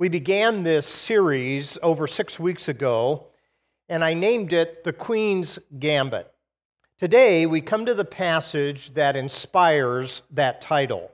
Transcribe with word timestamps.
We 0.00 0.08
began 0.08 0.64
this 0.64 0.88
series 0.88 1.78
over 1.80 2.08
six 2.08 2.40
weeks 2.40 2.66
ago, 2.66 3.28
and 3.88 4.02
I 4.02 4.12
named 4.12 4.52
it 4.52 4.82
The 4.82 4.92
Queen's 4.92 5.56
Gambit. 5.78 6.32
Today, 6.98 7.46
we 7.46 7.60
come 7.60 7.86
to 7.86 7.94
the 7.94 8.04
passage 8.04 8.92
that 8.94 9.14
inspires 9.14 10.22
that 10.32 10.60
title. 10.60 11.12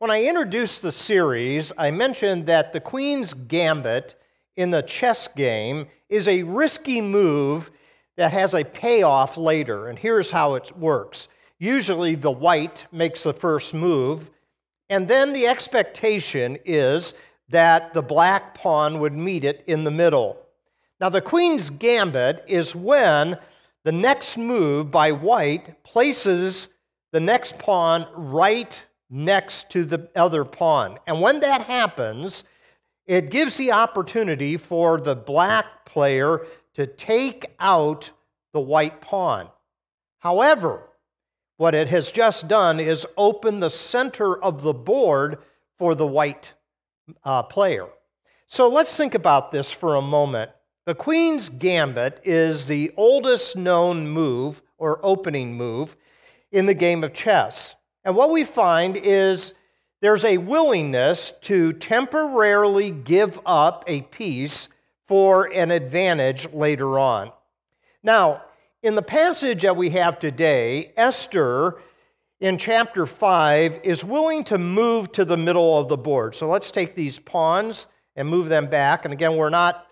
When 0.00 0.10
I 0.10 0.24
introduced 0.24 0.82
the 0.82 0.90
series, 0.90 1.72
I 1.78 1.92
mentioned 1.92 2.46
that 2.46 2.72
the 2.72 2.80
Queen's 2.80 3.34
Gambit 3.34 4.20
in 4.56 4.72
the 4.72 4.82
chess 4.82 5.28
game 5.28 5.86
is 6.08 6.26
a 6.26 6.42
risky 6.42 7.00
move 7.00 7.70
that 8.16 8.32
has 8.32 8.52
a 8.52 8.64
payoff 8.64 9.36
later, 9.36 9.86
and 9.86 9.96
here's 9.96 10.32
how 10.32 10.56
it 10.56 10.76
works. 10.76 11.28
Usually, 11.60 12.16
the 12.16 12.32
white 12.32 12.84
makes 12.90 13.22
the 13.22 13.32
first 13.32 13.74
move, 13.74 14.28
and 14.90 15.06
then 15.06 15.32
the 15.32 15.46
expectation 15.46 16.58
is 16.64 17.14
that 17.48 17.94
the 17.94 18.02
black 18.02 18.54
pawn 18.54 19.00
would 19.00 19.14
meet 19.14 19.44
it 19.44 19.64
in 19.66 19.84
the 19.84 19.90
middle. 19.90 20.38
Now, 21.00 21.08
the 21.08 21.20
queen's 21.20 21.70
gambit 21.70 22.44
is 22.46 22.74
when 22.74 23.38
the 23.84 23.92
next 23.92 24.36
move 24.36 24.90
by 24.90 25.12
white 25.12 25.82
places 25.84 26.68
the 27.12 27.20
next 27.20 27.58
pawn 27.58 28.06
right 28.14 28.84
next 29.10 29.70
to 29.70 29.84
the 29.84 30.10
other 30.14 30.44
pawn. 30.44 30.98
And 31.06 31.20
when 31.20 31.40
that 31.40 31.62
happens, 31.62 32.44
it 33.06 33.30
gives 33.30 33.56
the 33.56 33.72
opportunity 33.72 34.56
for 34.56 35.00
the 35.00 35.16
black 35.16 35.86
player 35.86 36.44
to 36.74 36.86
take 36.86 37.46
out 37.58 38.10
the 38.52 38.60
white 38.60 39.00
pawn. 39.00 39.48
However, 40.18 40.82
what 41.56 41.74
it 41.74 41.88
has 41.88 42.12
just 42.12 42.46
done 42.46 42.78
is 42.78 43.06
open 43.16 43.58
the 43.58 43.70
center 43.70 44.42
of 44.42 44.62
the 44.62 44.74
board 44.74 45.38
for 45.78 45.94
the 45.94 46.06
white 46.06 46.52
uh, 47.24 47.42
player. 47.42 47.86
So 48.46 48.68
let's 48.68 48.96
think 48.96 49.14
about 49.14 49.50
this 49.50 49.72
for 49.72 49.96
a 49.96 50.02
moment. 50.02 50.50
The 50.86 50.94
Queen's 50.94 51.50
Gambit 51.50 52.20
is 52.24 52.66
the 52.66 52.92
oldest 52.96 53.56
known 53.56 54.08
move 54.08 54.62
or 54.78 55.00
opening 55.02 55.54
move 55.54 55.96
in 56.50 56.66
the 56.66 56.74
game 56.74 57.04
of 57.04 57.12
chess. 57.12 57.74
And 58.04 58.16
what 58.16 58.30
we 58.30 58.44
find 58.44 58.96
is 58.96 59.52
there's 60.00 60.24
a 60.24 60.38
willingness 60.38 61.32
to 61.42 61.72
temporarily 61.74 62.90
give 62.90 63.38
up 63.44 63.84
a 63.86 64.02
piece 64.02 64.68
for 65.06 65.52
an 65.52 65.70
advantage 65.70 66.50
later 66.52 66.98
on. 66.98 67.32
Now, 68.02 68.42
in 68.82 68.94
the 68.94 69.02
passage 69.02 69.62
that 69.62 69.76
we 69.76 69.90
have 69.90 70.18
today, 70.18 70.92
Esther 70.96 71.80
in 72.40 72.56
chapter 72.58 73.06
5 73.06 73.80
is 73.82 74.04
willing 74.04 74.44
to 74.44 74.58
move 74.58 75.10
to 75.12 75.24
the 75.24 75.36
middle 75.36 75.78
of 75.78 75.88
the 75.88 75.96
board. 75.96 76.34
So 76.34 76.48
let's 76.48 76.70
take 76.70 76.94
these 76.94 77.18
pawns 77.18 77.86
and 78.16 78.28
move 78.28 78.48
them 78.48 78.68
back. 78.68 79.04
And 79.04 79.12
again, 79.12 79.36
we're 79.36 79.50
not 79.50 79.86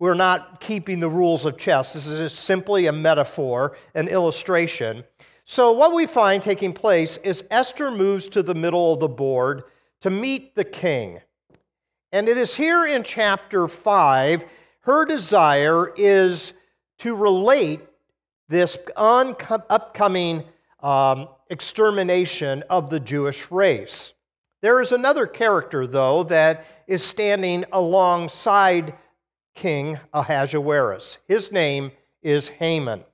we're 0.00 0.14
not 0.14 0.60
keeping 0.60 1.00
the 1.00 1.08
rules 1.08 1.44
of 1.44 1.56
chess. 1.56 1.94
This 1.94 2.06
is 2.06 2.32
simply 2.32 2.86
a 2.86 2.92
metaphor, 2.92 3.76
an 3.96 4.06
illustration. 4.06 5.02
So, 5.44 5.72
what 5.72 5.92
we 5.92 6.06
find 6.06 6.40
taking 6.40 6.72
place 6.72 7.16
is 7.24 7.42
Esther 7.50 7.90
moves 7.90 8.28
to 8.28 8.42
the 8.42 8.54
middle 8.54 8.92
of 8.92 9.00
the 9.00 9.08
board 9.08 9.64
to 10.02 10.10
meet 10.10 10.54
the 10.54 10.64
king. 10.64 11.20
And 12.12 12.28
it 12.28 12.36
is 12.36 12.54
here 12.54 12.86
in 12.86 13.02
chapter 13.02 13.66
5, 13.66 14.44
her 14.80 15.04
desire 15.04 15.92
is 15.96 16.52
to 16.98 17.16
relate 17.16 17.80
this 18.48 18.78
upcoming 18.96 20.44
um, 20.80 21.28
extermination 21.50 22.62
of 22.70 22.90
the 22.90 23.00
Jewish 23.00 23.50
race. 23.50 24.14
There 24.60 24.80
is 24.80 24.92
another 24.92 25.26
character, 25.26 25.86
though, 25.86 26.24
that 26.24 26.66
is 26.86 27.04
standing 27.04 27.64
alongside 27.72 28.94
King 29.54 29.98
Ahasuerus. 30.12 31.18
His 31.26 31.52
name 31.52 31.92
is 32.22 32.48
Haman. 32.48 33.04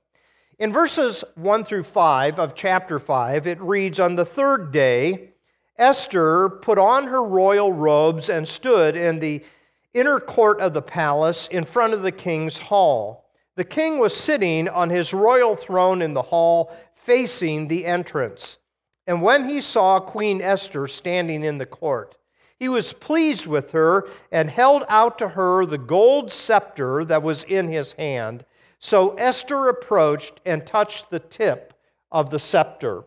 In 0.57 0.71
verses 0.71 1.23
1 1.35 1.65
through 1.65 1.83
5 1.83 2.39
of 2.39 2.55
chapter 2.55 2.97
5, 2.97 3.45
it 3.47 3.61
reads 3.61 3.99
On 3.99 4.15
the 4.15 4.25
third 4.25 4.71
day, 4.71 5.33
Esther 5.77 6.49
put 6.49 6.77
on 6.77 7.07
her 7.07 7.23
royal 7.23 7.73
robes 7.73 8.29
and 8.29 8.47
stood 8.47 8.95
in 8.95 9.19
the 9.19 9.43
inner 9.93 10.19
court 10.19 10.59
of 10.61 10.73
the 10.73 10.81
palace 10.81 11.47
in 11.51 11.65
front 11.65 11.93
of 11.93 12.03
the 12.03 12.11
king's 12.11 12.57
hall. 12.57 13.24
The 13.55 13.63
king 13.63 13.99
was 13.99 14.15
sitting 14.15 14.67
on 14.67 14.89
his 14.89 15.13
royal 15.13 15.55
throne 15.55 16.01
in 16.01 16.13
the 16.13 16.21
hall, 16.21 16.75
facing 16.93 17.67
the 17.67 17.85
entrance. 17.85 18.57
And 19.07 19.21
when 19.21 19.47
he 19.47 19.61
saw 19.61 19.99
Queen 19.99 20.41
Esther 20.41 20.87
standing 20.87 21.43
in 21.43 21.57
the 21.57 21.65
court, 21.65 22.15
he 22.57 22.69
was 22.69 22.93
pleased 22.93 23.47
with 23.47 23.71
her 23.71 24.07
and 24.31 24.49
held 24.49 24.83
out 24.87 25.17
to 25.19 25.29
her 25.29 25.65
the 25.65 25.77
gold 25.77 26.31
scepter 26.31 27.05
that 27.05 27.23
was 27.23 27.43
in 27.43 27.67
his 27.67 27.93
hand. 27.93 28.45
So 28.79 29.15
Esther 29.15 29.69
approached 29.69 30.39
and 30.45 30.65
touched 30.65 31.09
the 31.09 31.19
tip 31.19 31.73
of 32.11 32.29
the 32.29 32.39
scepter. 32.39 33.03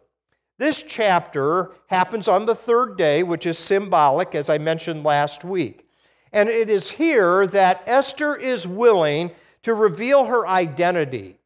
This 0.58 0.82
chapter 0.82 1.72
happens 1.86 2.26
on 2.26 2.46
the 2.46 2.54
third 2.54 2.96
day, 2.96 3.22
which 3.22 3.46
is 3.46 3.58
symbolic, 3.58 4.34
as 4.34 4.50
I 4.50 4.58
mentioned 4.58 5.04
last 5.04 5.44
week. 5.44 5.88
And 6.32 6.48
it 6.48 6.68
is 6.68 6.90
here 6.90 7.46
that 7.48 7.82
Esther 7.86 8.36
is 8.36 8.66
willing 8.66 9.30
to 9.62 9.74
reveal 9.74 10.24
her 10.24 10.46
identity 10.46 11.38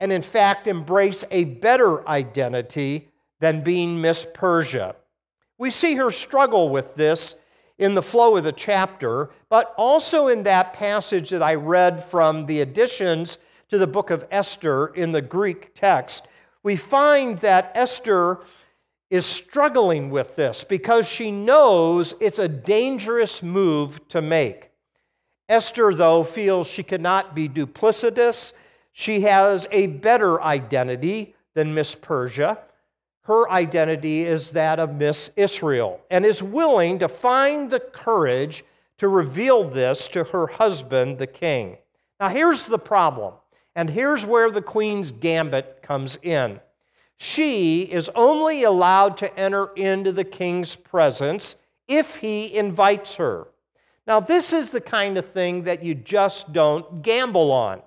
and, 0.00 0.12
in 0.12 0.22
fact, 0.22 0.66
embrace 0.66 1.24
a 1.30 1.44
better 1.44 2.06
identity 2.08 3.08
than 3.40 3.62
being 3.62 4.00
Miss 4.00 4.26
Persia. 4.34 4.94
We 5.58 5.70
see 5.70 5.94
her 5.94 6.10
struggle 6.10 6.68
with 6.68 6.94
this 6.94 7.36
in 7.78 7.94
the 7.94 8.02
flow 8.02 8.36
of 8.36 8.44
the 8.44 8.52
chapter, 8.52 9.30
but 9.48 9.74
also 9.76 10.28
in 10.28 10.42
that 10.44 10.72
passage 10.72 11.30
that 11.30 11.42
I 11.42 11.54
read 11.54 12.04
from 12.04 12.46
the 12.46 12.60
additions 12.60 13.38
to 13.68 13.78
the 13.78 13.86
book 13.86 14.10
of 14.10 14.26
Esther 14.30 14.88
in 14.88 15.12
the 15.12 15.22
Greek 15.22 15.74
text. 15.74 16.26
We 16.62 16.76
find 16.76 17.38
that 17.38 17.72
Esther 17.74 18.40
is 19.10 19.24
struggling 19.24 20.10
with 20.10 20.36
this 20.36 20.64
because 20.64 21.06
she 21.06 21.30
knows 21.30 22.14
it's 22.20 22.38
a 22.38 22.48
dangerous 22.48 23.42
move 23.42 24.06
to 24.08 24.20
make. 24.20 24.70
Esther, 25.48 25.94
though, 25.94 26.24
feels 26.24 26.66
she 26.66 26.82
cannot 26.82 27.34
be 27.34 27.48
duplicitous. 27.48 28.52
She 28.92 29.20
has 29.20 29.66
a 29.70 29.86
better 29.86 30.42
identity 30.42 31.34
than 31.54 31.74
Miss 31.74 31.94
Persia. 31.94 32.58
Her 33.22 33.50
identity 33.50 34.22
is 34.22 34.52
that 34.52 34.78
of 34.78 34.94
Miss 34.94 35.30
Israel 35.36 36.00
and 36.10 36.24
is 36.24 36.42
willing 36.42 36.98
to 37.00 37.08
find 37.08 37.68
the 37.68 37.80
courage 37.80 38.64
to 38.98 39.08
reveal 39.08 39.64
this 39.64 40.08
to 40.08 40.24
her 40.24 40.46
husband, 40.46 41.18
the 41.18 41.26
king. 41.26 41.76
Now, 42.20 42.28
here's 42.28 42.64
the 42.64 42.78
problem, 42.78 43.34
and 43.74 43.90
here's 43.90 44.24
where 44.24 44.50
the 44.50 44.62
queen's 44.62 45.12
gambit 45.12 45.80
comes 45.82 46.18
in. 46.22 46.60
She 47.18 47.82
is 47.82 48.10
only 48.14 48.62
allowed 48.62 49.16
to 49.18 49.38
enter 49.38 49.72
into 49.74 50.12
the 50.12 50.24
king's 50.24 50.76
presence 50.76 51.56
if 51.88 52.16
he 52.16 52.54
invites 52.54 53.14
her. 53.16 53.48
Now, 54.06 54.20
this 54.20 54.52
is 54.52 54.70
the 54.70 54.80
kind 54.80 55.18
of 55.18 55.32
thing 55.32 55.64
that 55.64 55.82
you 55.82 55.94
just 55.94 56.52
don't 56.52 57.02
gamble 57.02 57.50
on. 57.50 57.82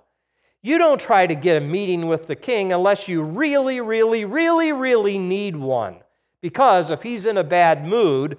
You 0.62 0.78
don't 0.78 1.00
try 1.00 1.25
to 1.25 1.35
get 1.35 1.62
a 1.62 1.66
meeting 1.66 2.07
with 2.07 2.28
the 2.28 2.35
king 2.35 2.74
unless 2.74 3.07
you 3.07 3.22
really, 3.22 3.80
really, 3.80 4.25
really, 4.25 4.74
really 4.74 5.18
need 5.18 5.56
one. 5.56 5.97
Because 6.41 6.91
if 6.91 7.03
he's 7.03 7.25
in 7.25 7.38
a 7.38 7.44
bad 7.44 7.85
mood, 7.85 8.38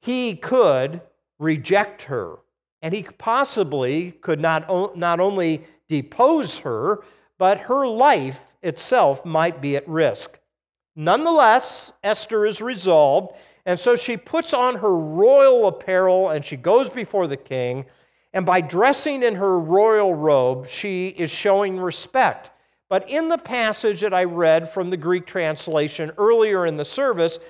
he 0.00 0.36
could 0.36 1.02
reject 1.38 2.04
her. 2.04 2.36
And 2.80 2.94
he 2.94 3.02
possibly 3.02 4.12
could 4.12 4.40
not, 4.40 4.96
not 4.96 5.20
only 5.20 5.64
depose 5.88 6.58
her, 6.58 7.02
but 7.36 7.58
her 7.60 7.86
life 7.86 8.40
itself 8.62 9.24
might 9.24 9.60
be 9.60 9.76
at 9.76 9.86
risk. 9.86 10.38
Nonetheless, 10.96 11.92
Esther 12.02 12.46
is 12.46 12.62
resolved 12.62 13.36
and 13.66 13.78
so 13.78 13.96
she 13.96 14.16
puts 14.16 14.54
on 14.54 14.76
her 14.76 14.96
royal 14.96 15.66
apparel 15.66 16.30
and 16.30 16.44
she 16.44 16.56
goes 16.56 16.88
before 16.88 17.26
the 17.26 17.36
king. 17.36 17.84
And 18.32 18.46
by 18.46 18.60
dressing 18.60 19.24
in 19.24 19.34
her 19.34 19.58
royal 19.58 20.14
robe, 20.14 20.68
she 20.68 21.08
is 21.08 21.30
showing 21.30 21.78
respect. 21.78 22.52
But 22.88 23.10
in 23.10 23.28
the 23.28 23.38
passage 23.38 24.00
that 24.02 24.14
I 24.14 24.24
read 24.24 24.70
from 24.70 24.90
the 24.90 24.96
Greek 24.96 25.26
translation 25.26 26.12
earlier 26.16 26.64
in 26.64 26.76
the 26.76 26.84
service, 26.84 27.40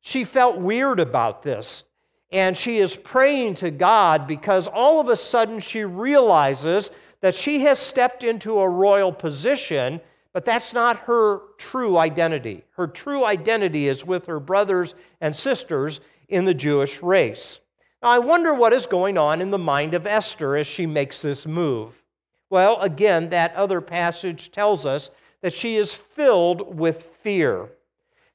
she 0.00 0.24
felt 0.24 0.56
weird 0.56 0.98
about 0.98 1.42
this. 1.42 1.84
And 2.32 2.56
she 2.56 2.78
is 2.78 2.96
praying 2.96 3.56
to 3.56 3.70
God 3.70 4.26
because 4.26 4.66
all 4.66 4.98
of 4.98 5.08
a 5.08 5.16
sudden 5.16 5.60
she 5.60 5.84
realizes 5.84 6.90
that 7.20 7.34
she 7.34 7.60
has 7.64 7.78
stepped 7.78 8.24
into 8.24 8.60
a 8.60 8.68
royal 8.68 9.12
position 9.12 10.00
but 10.32 10.44
that's 10.44 10.72
not 10.72 11.00
her 11.00 11.40
true 11.58 11.96
identity. 11.96 12.64
Her 12.72 12.86
true 12.86 13.24
identity 13.24 13.88
is 13.88 14.04
with 14.04 14.26
her 14.26 14.40
brothers 14.40 14.94
and 15.20 15.34
sisters 15.34 16.00
in 16.28 16.44
the 16.44 16.54
Jewish 16.54 17.02
race. 17.02 17.60
Now, 18.02 18.10
I 18.10 18.18
wonder 18.18 18.54
what 18.54 18.72
is 18.72 18.86
going 18.86 19.18
on 19.18 19.40
in 19.40 19.50
the 19.50 19.58
mind 19.58 19.94
of 19.94 20.06
Esther 20.06 20.56
as 20.56 20.66
she 20.66 20.86
makes 20.86 21.20
this 21.20 21.46
move. 21.46 22.02
Well, 22.48 22.80
again, 22.80 23.30
that 23.30 23.54
other 23.54 23.80
passage 23.80 24.50
tells 24.50 24.86
us 24.86 25.10
that 25.42 25.52
she 25.52 25.76
is 25.76 25.94
filled 25.94 26.76
with 26.76 27.02
fear. 27.22 27.70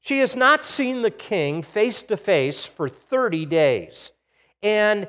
She 0.00 0.18
has 0.20 0.36
not 0.36 0.64
seen 0.64 1.02
the 1.02 1.10
king 1.10 1.62
face 1.62 2.02
to 2.04 2.16
face 2.16 2.64
for 2.64 2.88
30 2.88 3.46
days. 3.46 4.12
And 4.62 5.08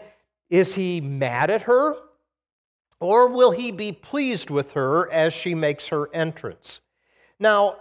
Is 0.49 0.75
he 0.75 1.01
mad 1.01 1.49
at 1.51 1.63
her? 1.63 1.97
Or 2.99 3.27
will 3.27 3.51
he 3.51 3.71
be 3.71 3.91
pleased 3.91 4.49
with 4.49 4.71
her 4.73 5.11
as 5.11 5.33
she 5.33 5.53
makes 5.53 5.87
her 5.89 6.09
entrance? 6.13 6.81
Now, 7.39 7.77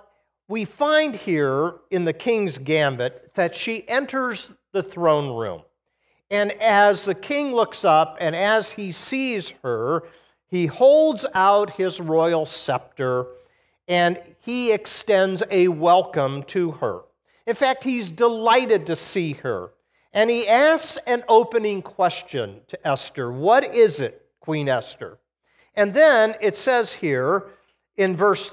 we 0.49 0.65
find 0.65 1.17
here 1.17 1.75
in 1.91 2.05
the 2.05 2.13
king's 2.13 2.59
gambit 2.59 3.35
that 3.35 3.55
she 3.55 3.89
enters 3.89 4.53
the 4.73 4.83
throne 4.83 5.37
room. 5.37 5.63
And 6.31 6.53
as 6.61 7.05
the 7.05 7.15
king 7.15 7.55
looks 7.55 7.85
up 7.85 8.17
and 8.21 8.37
as 8.37 8.73
he 8.73 8.93
sees 8.93 9.55
her, 9.63 10.05
he 10.49 10.67
holds 10.67 11.25
out 11.35 11.71
his 11.71 12.01
royal 12.01 12.47
scepter 12.47 13.27
and 13.89 14.21
he 14.41 14.73
extends 14.73 15.43
a 15.51 15.69
welcome 15.69 16.43
to 16.45 16.73
her. 16.73 17.03
In 17.47 17.55
fact, 17.55 17.85
he's 17.85 18.11
delighted 18.11 18.87
to 18.87 18.97
see 18.97 19.35
her. 19.35 19.71
And 20.13 20.31
he 20.31 20.49
asks 20.49 20.99
an 21.07 21.23
opening 21.29 21.83
question 21.83 22.61
to 22.69 22.87
Esther 22.87 23.31
What 23.31 23.75
is 23.75 24.01
it, 24.01 24.26
Queen 24.47 24.69
Esther? 24.69 25.19
And 25.75 25.93
then 25.93 26.37
it 26.41 26.57
says 26.57 26.93
here 26.93 27.49
in 27.97 28.15
verse 28.15 28.53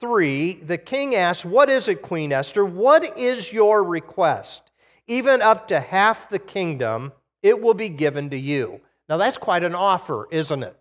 3 0.00 0.54
the 0.54 0.78
king 0.78 1.14
asks, 1.14 1.44
What 1.44 1.68
is 1.68 1.86
it, 1.86 2.00
Queen 2.00 2.32
Esther? 2.32 2.64
What 2.64 3.18
is 3.18 3.52
your 3.52 3.84
request? 3.84 4.70
Even 5.06 5.42
up 5.42 5.68
to 5.68 5.80
half 5.80 6.30
the 6.30 6.38
kingdom, 6.38 7.12
it 7.42 7.60
will 7.60 7.74
be 7.74 7.90
given 7.90 8.30
to 8.30 8.38
you. 8.38 8.80
Now, 9.06 9.18
that's 9.18 9.36
quite 9.36 9.64
an 9.64 9.74
offer, 9.74 10.28
isn't 10.30 10.62
it? 10.62 10.74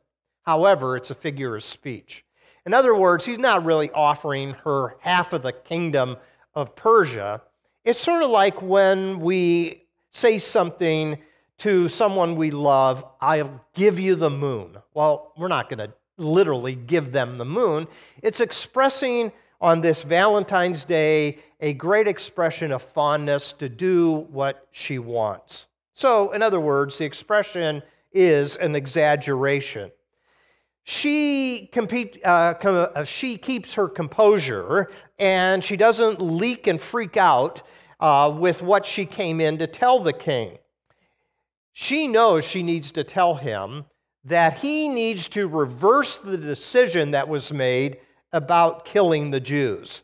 However, 0.44 0.96
it's 0.96 1.12
a 1.12 1.16
figure 1.16 1.58
of 1.58 1.64
speech. 1.66 2.24
In 2.66 2.74
other 2.74 2.96
words, 2.96 3.26
he's 3.26 3.38
not 3.38 3.66
really 3.66 3.92
offering 3.92 4.54
her 4.64 4.96
half 5.02 5.34
of 5.34 5.44
the 5.44 5.52
kingdom 5.52 6.16
of 6.56 6.74
Persia. 6.74 7.42
It's 7.84 8.00
sort 8.00 8.24
of 8.24 8.30
like 8.30 8.62
when 8.62 9.20
we 9.20 9.84
say 10.12 10.40
something 10.40 11.18
to 11.60 11.90
someone 11.90 12.36
we 12.36 12.52
love, 12.52 13.06
I'll 13.20 13.64
give 13.74 14.00
you 14.00 14.16
the 14.16 14.30
moon. 14.30 14.78
Well, 14.94 15.34
we're 15.38 15.48
not 15.48 15.70
going 15.70 15.80
to 15.80 15.94
literally 16.18 16.76
give 16.76 17.12
them 17.12 17.38
the 17.38 17.46
moon. 17.46 17.88
It's 18.22 18.40
expressing 18.40 19.32
on 19.60 19.82
this 19.82 20.04
Valentine's 20.04 20.86
Day 20.86 21.40
a 21.60 21.74
great 21.74 22.08
expression 22.08 22.72
of 22.72 22.84
fondness 22.84 23.54
to 23.54 23.70
do 23.70 24.28
what 24.32 24.68
she 24.72 25.00
wants. 25.00 25.68
So, 25.94 26.32
in 26.32 26.44
other 26.44 26.60
words, 26.60 26.98
the 27.00 27.06
expression 27.06 27.82
is 28.12 28.56
an 28.58 28.76
exaggeration. 28.76 29.92
She, 30.84 31.70
compete, 31.74 32.22
uh, 32.24 32.54
uh, 32.64 33.04
she 33.04 33.38
keeps 33.38 33.74
her 33.74 33.90
composure 33.90 34.90
and 35.20 35.64
she 35.64 35.76
doesn't 35.76 36.22
leak 36.22 36.68
and 36.68 36.80
freak 36.80 37.18
out 37.18 37.64
uh, 38.00 38.34
with 38.38 38.62
what 38.62 38.86
she 38.86 39.06
came 39.06 39.42
in 39.42 39.58
to 39.58 39.68
tell 39.68 40.00
the 40.00 40.14
king. 40.14 40.60
She 41.80 42.08
knows 42.08 42.44
she 42.44 42.64
needs 42.64 42.92
to 42.94 43.04
tell 43.04 43.36
him 43.36 43.86
that 44.24 44.58
he 44.58 44.90
needs 44.90 45.28
to 45.28 45.48
reverse 45.48 46.18
the 46.18 46.36
decision 46.36 47.12
that 47.12 47.28
was 47.28 47.54
made 47.54 48.00
about 48.34 48.84
killing 48.84 49.30
the 49.30 49.40
Jews. 49.40 50.02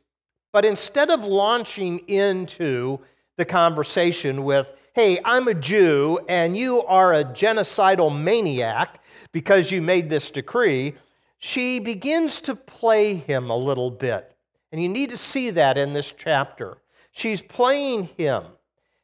But 0.52 0.66
instead 0.66 1.10
of 1.10 1.26
launching 1.26 2.08
into 2.08 3.00
the 3.38 3.46
conversation 3.46 4.44
with, 4.44 4.70
hey, 4.94 5.18
I'm 5.26 5.48
a 5.48 5.56
Jew 5.56 6.20
and 6.30 6.56
you 6.56 6.84
are 6.84 7.16
a 7.16 7.26
genocidal 7.26 8.16
maniac 8.16 9.04
because 9.32 9.72
you 9.72 9.82
made 9.82 10.12
this 10.12 10.30
decree, 10.30 10.94
she 11.40 11.80
begins 11.80 12.40
to 12.42 12.54
play 12.54 13.16
him 13.16 13.50
a 13.50 13.58
little 13.58 13.90
bit. 13.90 14.38
And 14.72 14.80
you 14.80 14.90
need 14.90 15.10
to 15.10 15.18
see 15.18 15.50
that 15.50 15.80
in 15.80 15.94
this 15.94 16.14
chapter. 16.16 16.78
She's 17.10 17.42
playing 17.42 18.10
him 18.16 18.44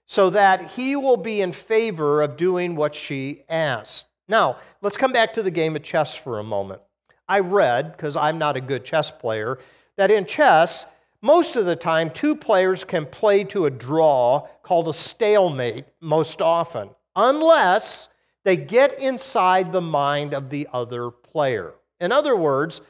so 0.09 0.31
that 0.31 0.71
he 0.71 0.95
will 0.95 1.17
be 1.17 1.39
in 1.39 1.51
favor 1.51 2.23
of 2.23 2.35
doing 2.35 2.75
what 2.75 2.95
she 2.95 3.43
asks. 3.47 4.05
Now, 4.27 4.57
let's 4.81 4.97
come 4.97 5.13
back 5.13 5.35
to 5.35 5.43
the 5.43 5.51
game 5.51 5.75
of 5.75 5.83
chess 5.83 6.15
for 6.15 6.39
a 6.39 6.43
moment. 6.43 6.81
I 7.27 7.41
read, 7.41 7.91
because 7.91 8.15
I'm 8.15 8.39
not 8.39 8.57
a 8.57 8.61
good 8.61 8.83
chess 8.83 9.11
player, 9.11 9.59
that 9.97 10.09
in 10.09 10.25
chess, 10.25 10.87
most 11.21 11.55
of 11.55 11.67
the 11.67 11.75
time, 11.75 12.09
two 12.09 12.35
players 12.35 12.83
can 12.83 13.05
play 13.05 13.43
to 13.45 13.67
a 13.67 13.69
draw 13.69 14.47
called 14.63 14.87
a 14.87 14.93
stalemate 14.93 15.85
most 16.01 16.41
often, 16.41 16.89
unless 17.15 18.09
they 18.45 18.57
get 18.57 18.99
inside 18.99 19.71
the 19.71 19.79
mind 19.79 20.33
of 20.33 20.49
the 20.49 20.67
other 20.73 21.11
player. 21.11 21.75
In 21.99 22.11
other 22.11 22.35
words, 22.35 22.81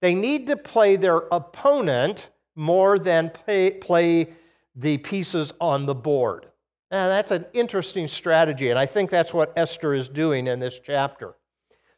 they 0.00 0.12
need 0.12 0.48
to 0.48 0.56
play 0.56 0.96
their 0.96 1.18
opponent 1.30 2.30
more 2.56 2.98
than 2.98 3.30
play, 3.30 3.70
play 3.70 4.34
the 4.74 4.98
pieces 4.98 5.52
on 5.60 5.86
the 5.86 5.94
board. 5.94 6.46
Now, 6.90 7.08
that's 7.08 7.30
an 7.30 7.46
interesting 7.52 8.06
strategy, 8.06 8.70
and 8.70 8.78
I 8.78 8.86
think 8.86 9.10
that's 9.10 9.34
what 9.34 9.52
Esther 9.56 9.94
is 9.94 10.08
doing 10.08 10.46
in 10.46 10.60
this 10.60 10.78
chapter. 10.78 11.34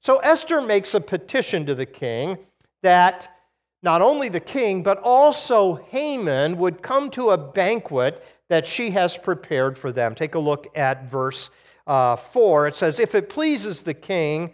So, 0.00 0.18
Esther 0.18 0.60
makes 0.60 0.94
a 0.94 1.00
petition 1.00 1.66
to 1.66 1.74
the 1.74 1.86
king 1.86 2.38
that 2.82 3.28
not 3.82 4.02
only 4.02 4.28
the 4.28 4.40
king, 4.40 4.82
but 4.82 4.98
also 4.98 5.76
Haman 5.90 6.56
would 6.58 6.82
come 6.82 7.10
to 7.10 7.30
a 7.30 7.38
banquet 7.38 8.24
that 8.48 8.66
she 8.66 8.90
has 8.90 9.16
prepared 9.16 9.76
for 9.76 9.92
them. 9.92 10.14
Take 10.14 10.34
a 10.34 10.38
look 10.38 10.66
at 10.76 11.10
verse 11.10 11.50
uh, 11.86 12.16
4. 12.16 12.68
It 12.68 12.76
says, 12.76 12.98
If 12.98 13.14
it 13.14 13.28
pleases 13.28 13.82
the 13.82 13.94
king, 13.94 14.52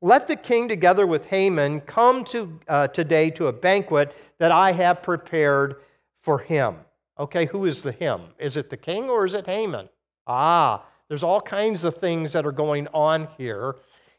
let 0.00 0.26
the 0.26 0.36
king 0.36 0.68
together 0.68 1.06
with 1.06 1.26
Haman 1.26 1.80
come 1.82 2.24
to, 2.26 2.60
uh, 2.68 2.88
today 2.88 3.30
to 3.30 3.48
a 3.48 3.52
banquet 3.52 4.14
that 4.38 4.52
I 4.52 4.72
have 4.72 5.02
prepared 5.02 5.76
for 6.22 6.38
him. 6.38 6.76
Okay, 7.18 7.46
who 7.46 7.64
is 7.64 7.82
the 7.82 7.92
him? 7.92 8.22
Is 8.38 8.56
it 8.56 8.70
the 8.70 8.76
king 8.76 9.08
or 9.10 9.24
is 9.24 9.34
it 9.34 9.46
Haman? 9.46 9.88
Ah, 10.26 10.84
there's 11.08 11.24
all 11.24 11.40
kinds 11.40 11.84
of 11.84 11.96
things 11.96 12.32
that 12.32 12.46
are 12.46 12.52
going 12.52 12.86
on 12.88 13.28
here. 13.36 13.76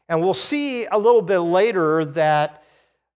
And 0.08 0.20
we'll 0.20 0.34
see 0.34 0.86
a 0.86 0.98
little 0.98 1.22
bit 1.22 1.38
later 1.38 2.04
that 2.04 2.64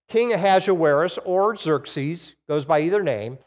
King 0.08 0.32
Ahasuerus 0.32 1.18
or 1.24 1.56
Xerxes, 1.56 2.36
goes 2.48 2.64
by 2.64 2.80
either 2.80 3.02
name, 3.02 3.38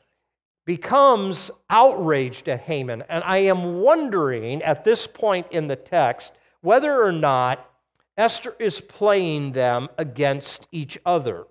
becomes 0.66 1.50
outraged 1.70 2.50
at 2.50 2.60
Haman. 2.62 3.04
And 3.08 3.24
I 3.24 3.38
am 3.38 3.80
wondering 3.80 4.62
at 4.62 4.84
this 4.84 5.08
point 5.08 5.48
in 5.52 5.68
the 5.68 5.78
text 5.78 6.34
whether 6.62 7.02
or 7.02 7.14
not 7.14 7.72
Esther 8.18 8.56
is 8.60 8.82
playing 8.82 9.54
them 9.54 9.88
against 9.98 10.68
each 10.72 10.98
other. 11.06 11.46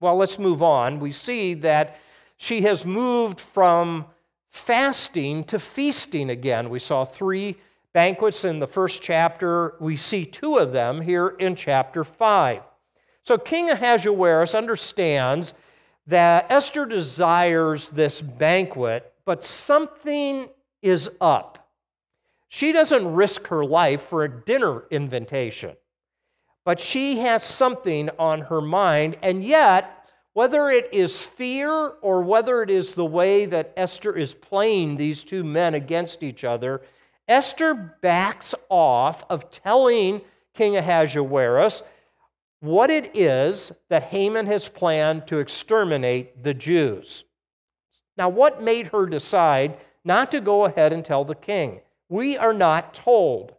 Well, 0.00 0.16
let's 0.16 0.38
move 0.38 0.62
on. 0.62 0.98
We 0.98 1.12
see 1.12 1.54
that 1.54 1.98
she 2.36 2.62
has 2.62 2.86
moved 2.86 3.38
from 3.38 4.06
fasting 4.54 5.42
to 5.42 5.58
feasting 5.58 6.30
again. 6.30 6.70
We 6.70 6.78
saw 6.78 7.04
three 7.04 7.56
banquets 7.92 8.44
in 8.44 8.60
the 8.60 8.68
first 8.68 9.02
chapter. 9.02 9.74
We 9.80 9.96
see 9.96 10.24
two 10.24 10.58
of 10.58 10.72
them 10.72 11.00
here 11.00 11.28
in 11.28 11.56
chapter 11.56 12.04
5. 12.04 12.62
So 13.24 13.36
King 13.36 13.70
Ahasuerus 13.70 14.54
understands 14.54 15.54
that 16.06 16.46
Esther 16.52 16.86
desires 16.86 17.90
this 17.90 18.20
banquet, 18.20 19.12
but 19.24 19.42
something 19.42 20.48
is 20.82 21.10
up. 21.20 21.68
She 22.48 22.70
doesn't 22.70 23.12
risk 23.12 23.48
her 23.48 23.64
life 23.64 24.02
for 24.02 24.22
a 24.22 24.44
dinner 24.44 24.84
invitation, 24.88 25.74
but 26.64 26.78
she 26.78 27.18
has 27.18 27.42
something 27.42 28.08
on 28.20 28.42
her 28.42 28.60
mind, 28.60 29.16
and 29.20 29.42
yet 29.42 30.03
whether 30.34 30.68
it 30.68 30.88
is 30.92 31.22
fear 31.22 31.70
or 32.02 32.20
whether 32.20 32.62
it 32.62 32.68
is 32.68 32.94
the 32.94 33.04
way 33.04 33.46
that 33.46 33.72
Esther 33.76 34.16
is 34.16 34.34
playing 34.34 34.96
these 34.96 35.24
two 35.24 35.42
men 35.42 35.74
against 35.74 36.22
each 36.22 36.44
other, 36.44 36.82
Esther 37.26 37.72
backs 38.02 38.54
off 38.68 39.24
of 39.30 39.50
telling 39.50 40.20
King 40.52 40.76
Ahasuerus 40.76 41.82
what 42.60 42.90
it 42.90 43.16
is 43.16 43.72
that 43.88 44.04
Haman 44.04 44.46
has 44.46 44.68
planned 44.68 45.26
to 45.28 45.38
exterminate 45.38 46.42
the 46.42 46.54
Jews. 46.54 47.24
Now, 48.16 48.28
what 48.28 48.62
made 48.62 48.88
her 48.88 49.06
decide 49.06 49.78
not 50.04 50.30
to 50.32 50.40
go 50.40 50.64
ahead 50.64 50.92
and 50.92 51.04
tell 51.04 51.24
the 51.24 51.34
king? 51.34 51.80
We 52.08 52.36
are 52.36 52.52
not 52.52 52.94
told. 52.94 53.54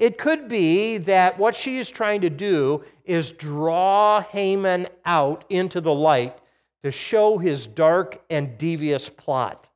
It 0.00 0.16
could 0.16 0.48
be 0.48 0.96
that 0.96 1.38
what 1.38 1.54
she 1.54 1.76
is 1.76 1.90
trying 1.90 2.22
to 2.22 2.30
do 2.30 2.82
is 3.04 3.32
draw 3.32 4.22
Haman 4.22 4.88
out 5.04 5.44
into 5.50 5.78
the 5.82 5.92
light 5.92 6.38
to 6.82 6.90
show 6.90 7.36
his 7.36 7.66
dark 7.66 8.22
and 8.30 8.56
devious 8.56 9.10
plot. 9.10 9.68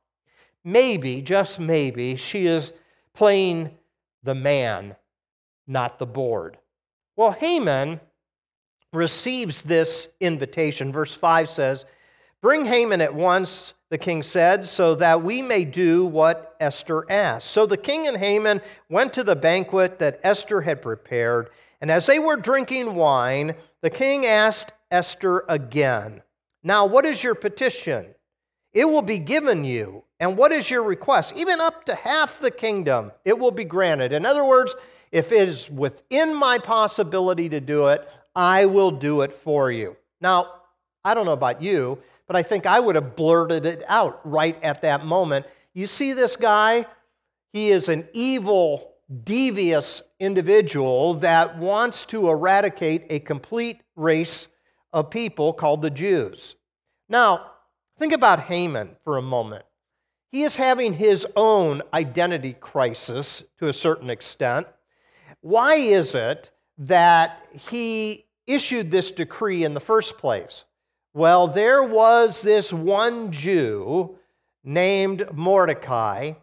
Maybe, 0.63 1.21
just 1.21 1.59
maybe, 1.59 2.15
she 2.15 2.47
is 2.47 2.73
playing 3.13 3.69
the 4.23 4.33
man, 4.33 4.95
not 5.67 5.99
the 5.99 6.07
board. 6.07 6.57
Well, 7.15 7.31
Haman 7.31 7.99
receives 8.91 9.61
this 9.61 10.07
invitation. 10.19 10.91
Verse 10.91 11.13
5 11.13 11.51
says, 11.51 11.85
Bring 12.45 12.65
Haman 12.65 13.01
at 13.01 13.15
once 13.15 13.73
the 13.89 13.97
king 13.97 14.21
said, 14.21 14.65
so 14.67 14.93
that 14.93 15.23
we 15.23 15.41
may 15.41 15.65
do 15.65 16.05
what 16.05 16.55
Esther 16.59 17.03
asked. 17.11 17.47
So 17.47 17.65
the 17.65 17.75
king 17.75 18.07
and 18.07 18.15
Haman 18.15 18.61
went 18.87 19.13
to 19.13 19.23
the 19.23 19.35
banquet 19.35 19.97
that 19.97 20.19
Esther 20.21 20.61
had 20.61 20.79
prepared, 20.79 21.49
and 21.81 21.89
as 21.89 22.05
they 22.05 22.19
were 22.19 22.35
drinking 22.37 22.93
wine, 22.93 23.55
the 23.81 23.89
king 23.89 24.27
asked 24.27 24.73
Esther 24.91 25.43
again, 25.49 26.21
Now, 26.61 26.85
what 26.85 27.07
is 27.07 27.23
your 27.23 27.33
petition? 27.33 28.13
It 28.73 28.85
will 28.85 29.01
be 29.01 29.17
given 29.17 29.63
you. 29.63 30.03
And 30.19 30.37
what 30.37 30.51
is 30.51 30.69
your 30.69 30.83
request? 30.83 31.33
Even 31.35 31.59
up 31.59 31.85
to 31.85 31.95
half 31.95 32.39
the 32.39 32.51
kingdom, 32.51 33.11
it 33.25 33.39
will 33.39 33.49
be 33.49 33.65
granted. 33.65 34.13
In 34.13 34.23
other 34.23 34.45
words, 34.45 34.75
if 35.11 35.31
it 35.31 35.49
is 35.49 35.67
within 35.71 36.35
my 36.35 36.59
possibility 36.59 37.49
to 37.49 37.59
do 37.59 37.87
it, 37.87 38.07
I 38.35 38.65
will 38.65 38.91
do 38.91 39.21
it 39.21 39.33
for 39.33 39.71
you. 39.71 39.97
Now, 40.21 40.51
I 41.03 41.15
don't 41.15 41.25
know 41.25 41.33
about 41.33 41.61
you, 41.61 41.97
but 42.27 42.35
I 42.35 42.43
think 42.43 42.65
I 42.65 42.79
would 42.79 42.95
have 42.95 43.15
blurted 43.15 43.65
it 43.65 43.83
out 43.87 44.19
right 44.23 44.57
at 44.63 44.81
that 44.81 45.05
moment. 45.05 45.45
You 45.73 45.87
see 45.87 46.13
this 46.13 46.35
guy? 46.35 46.85
He 47.53 47.69
is 47.69 47.87
an 47.87 48.07
evil, 48.13 48.93
devious 49.23 50.01
individual 50.19 51.15
that 51.15 51.57
wants 51.57 52.05
to 52.05 52.29
eradicate 52.29 53.05
a 53.09 53.19
complete 53.19 53.81
race 53.95 54.47
of 54.91 55.09
people 55.09 55.53
called 55.53 55.81
the 55.81 55.89
Jews. 55.89 56.55
Now, 57.09 57.51
think 57.99 58.13
about 58.13 58.41
Haman 58.41 58.95
for 59.03 59.17
a 59.17 59.21
moment. 59.21 59.65
He 60.31 60.43
is 60.43 60.55
having 60.55 60.93
his 60.93 61.25
own 61.35 61.81
identity 61.93 62.53
crisis 62.53 63.43
to 63.59 63.69
a 63.69 63.73
certain 63.73 64.09
extent. 64.09 64.67
Why 65.41 65.75
is 65.75 66.15
it 66.15 66.51
that 66.77 67.43
he 67.51 68.25
issued 68.47 68.91
this 68.91 69.11
decree 69.11 69.63
in 69.63 69.73
the 69.73 69.79
first 69.79 70.17
place? 70.17 70.65
Well, 71.15 71.47
there 71.47 71.81
was 71.81 72.41
this 72.41 72.73
one 72.73 73.31
Jew 73.31 74.17
named 74.65 75.25
Mordecai 75.31 76.33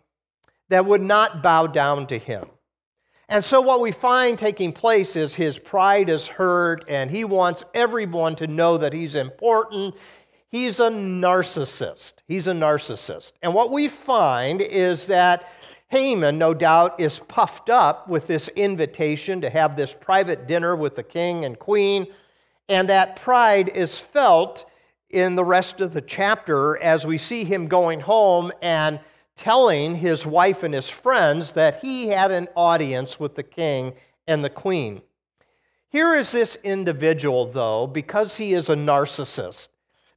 that 0.70 0.86
would 0.86 1.02
not 1.02 1.42
bow 1.42 1.66
down 1.66 2.06
to 2.06 2.18
him. 2.18 2.46
And 3.28 3.44
so, 3.44 3.60
what 3.60 3.82
we 3.82 3.92
find 3.92 4.38
taking 4.38 4.72
place 4.72 5.14
is 5.14 5.34
his 5.34 5.58
pride 5.58 6.08
is 6.08 6.26
hurt, 6.26 6.86
and 6.88 7.10
he 7.10 7.22
wants 7.22 7.64
everyone 7.74 8.34
to 8.36 8.46
know 8.46 8.78
that 8.78 8.94
he's 8.94 9.14
important. 9.14 9.94
He's 10.48 10.80
a 10.80 10.88
narcissist. 10.88 12.14
He's 12.26 12.46
a 12.46 12.52
narcissist. 12.52 13.32
And 13.42 13.52
what 13.52 13.72
we 13.72 13.88
find 13.88 14.62
is 14.62 15.06
that 15.08 15.44
Haman, 15.88 16.38
no 16.38 16.54
doubt, 16.54 16.98
is 16.98 17.20
puffed 17.20 17.68
up 17.68 18.08
with 18.08 18.26
this 18.26 18.48
invitation 18.48 19.42
to 19.42 19.50
have 19.50 19.76
this 19.76 19.92
private 19.92 20.46
dinner 20.46 20.74
with 20.74 20.96
the 20.96 21.02
king 21.02 21.44
and 21.44 21.58
queen, 21.58 22.06
and 22.68 22.88
that 22.88 23.16
pride 23.16 23.68
is 23.68 23.98
felt 23.98 24.64
in 25.10 25.34
the 25.34 25.44
rest 25.44 25.80
of 25.80 25.92
the 25.92 26.00
chapter 26.00 26.78
as 26.78 27.06
we 27.06 27.18
see 27.18 27.44
him 27.44 27.68
going 27.68 28.00
home 28.00 28.50
and 28.62 28.98
telling 29.36 29.94
his 29.94 30.26
wife 30.26 30.62
and 30.62 30.74
his 30.74 30.88
friends 30.88 31.52
that 31.52 31.80
he 31.80 32.08
had 32.08 32.30
an 32.30 32.48
audience 32.54 33.20
with 33.20 33.34
the 33.34 33.42
king 33.42 33.92
and 34.26 34.44
the 34.44 34.50
queen. 34.50 35.02
Here 35.88 36.14
is 36.14 36.32
this 36.32 36.56
individual, 36.64 37.46
though, 37.46 37.86
because 37.86 38.36
he 38.36 38.54
is 38.54 38.70
a 38.70 38.74
narcissist, 38.74 39.68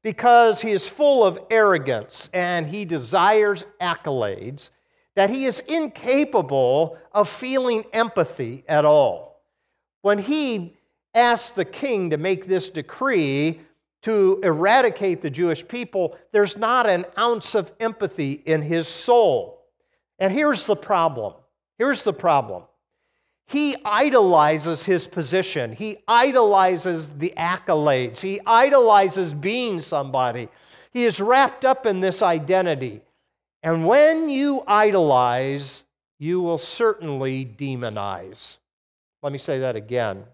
because 0.01 0.61
he 0.61 0.71
is 0.71 0.87
full 0.87 1.23
of 1.23 1.39
arrogance 1.49 2.29
and 2.33 2.67
he 2.67 2.85
desires 2.85 3.65
accolades 3.81 4.69
that 5.15 5.29
he 5.29 5.45
is 5.45 5.61
incapable 5.61 6.97
of 7.11 7.27
feeling 7.27 7.85
empathy 7.93 8.63
at 8.67 8.85
all. 8.85 9.41
When 10.01 10.19
he 10.19 10.77
asked 11.15 11.55
the 11.55 11.65
king 11.65 12.11
to 12.11 12.17
make 12.17 12.45
this 12.45 12.69
decree 12.69 13.61
to 14.03 14.39
eradicate 14.43 15.21
the 15.21 15.31
Jewish 15.31 15.67
people, 15.67 16.15
there's 16.31 16.57
not 16.57 16.87
an 16.87 17.05
ounce 17.17 17.55
of 17.55 17.71
empathy 17.79 18.33
in 18.45 18.61
his 18.61 18.87
soul. 18.87 19.63
And 20.19 20.31
here's 20.31 20.67
the 20.67 20.75
problem. 20.75 21.33
Here's 21.79 22.03
the 22.03 22.13
problem. 22.13 22.63
He 23.47 23.75
idolizes 23.83 24.85
his 24.85 25.07
position. 25.07 25.71
He 25.73 25.97
idolizes 26.07 27.13
the 27.13 27.33
accolades. 27.37 28.21
He 28.21 28.39
idolizes 28.45 29.33
being 29.33 29.79
somebody. 29.79 30.49
He 30.91 31.03
is 31.03 31.19
wrapped 31.19 31.65
up 31.65 31.85
in 31.85 31.99
this 31.99 32.21
identity. 32.21 33.01
And 33.61 33.85
when 33.85 34.29
you 34.29 34.63
idolize, 34.67 35.83
you 36.19 36.41
will 36.41 36.57
certainly 36.57 37.45
demonize. 37.45 38.57
Let 39.21 39.31
me 39.31 39.39
say 39.39 39.59
that 39.59 39.75
again. 39.75 40.25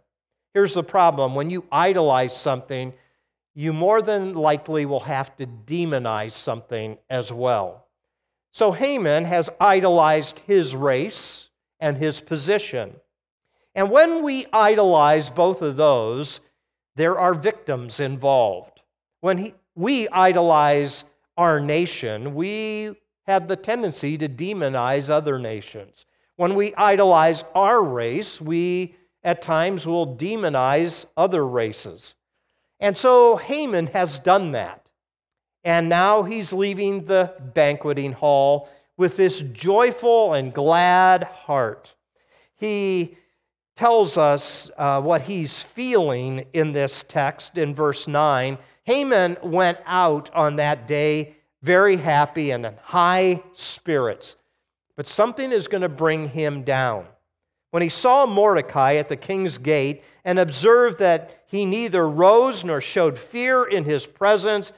Here's 0.53 0.73
the 0.73 0.83
problem 0.83 1.35
when 1.35 1.49
you 1.49 1.65
idolize 1.71 2.35
something, 2.35 2.93
you 3.53 3.73
more 3.73 4.01
than 4.01 4.33
likely 4.33 4.85
will 4.85 5.01
have 5.01 5.35
to 5.37 5.45
demonize 5.45 6.33
something 6.33 6.97
as 7.09 7.31
well. 7.31 7.87
So 8.51 8.71
Haman 8.71 9.25
has 9.25 9.49
idolized 9.59 10.39
his 10.39 10.75
race 10.75 11.49
and 11.79 11.97
his 11.97 12.19
position. 12.19 12.95
And 13.75 13.89
when 13.89 14.23
we 14.23 14.45
idolize 14.51 15.29
both 15.29 15.61
of 15.61 15.77
those, 15.77 16.41
there 16.95 17.17
are 17.17 17.33
victims 17.33 18.01
involved. 18.01 18.81
When 19.21 19.37
he, 19.37 19.53
we 19.75 20.09
idolize 20.09 21.05
our 21.37 21.61
nation, 21.61 22.35
we 22.35 22.91
have 23.25 23.47
the 23.47 23.55
tendency 23.55 24.17
to 24.17 24.27
demonize 24.27 25.09
other 25.09 25.39
nations. 25.39 26.05
When 26.35 26.55
we 26.55 26.75
idolize 26.75 27.45
our 27.55 27.81
race, 27.81 28.41
we 28.41 28.95
at 29.23 29.41
times 29.41 29.85
will 29.85 30.15
demonize 30.15 31.05
other 31.15 31.45
races. 31.45 32.15
And 32.79 32.97
so 32.97 33.37
Haman 33.37 33.87
has 33.87 34.19
done 34.19 34.53
that. 34.53 34.85
And 35.63 35.89
now 35.89 36.23
he's 36.23 36.51
leaving 36.51 37.05
the 37.05 37.33
banqueting 37.53 38.13
hall 38.13 38.69
with 38.97 39.17
this 39.17 39.41
joyful 39.41 40.33
and 40.33 40.53
glad 40.53 41.23
heart. 41.23 41.93
He 42.55 43.17
tells 43.75 44.17
us 44.17 44.69
uh, 44.77 45.01
what 45.01 45.21
he's 45.21 45.59
feeling 45.59 46.45
in 46.53 46.71
this 46.71 47.03
text 47.07 47.57
in 47.57 47.75
verse 47.75 48.07
9. 48.07 48.57
Haman 48.83 49.37
went 49.43 49.77
out 49.85 50.33
on 50.33 50.55
that 50.55 50.87
day 50.87 51.35
very 51.61 51.97
happy 51.97 52.51
and 52.51 52.65
in 52.65 52.75
high 52.81 53.43
spirits. 53.53 54.35
But 54.95 55.07
something 55.07 55.51
is 55.51 55.67
going 55.67 55.81
to 55.81 55.89
bring 55.89 56.29
him 56.29 56.63
down. 56.63 57.07
When 57.71 57.81
he 57.81 57.89
saw 57.89 58.25
Mordecai 58.25 58.95
at 58.95 59.09
the 59.09 59.15
king's 59.15 59.57
gate 59.57 60.03
and 60.23 60.37
observed 60.37 60.99
that 60.99 61.43
he 61.47 61.65
neither 61.65 62.07
rose 62.07 62.63
nor 62.63 62.81
showed 62.81 63.17
fear 63.17 63.63
in 63.63 63.85
his 63.85 64.05
presence, 64.05 64.71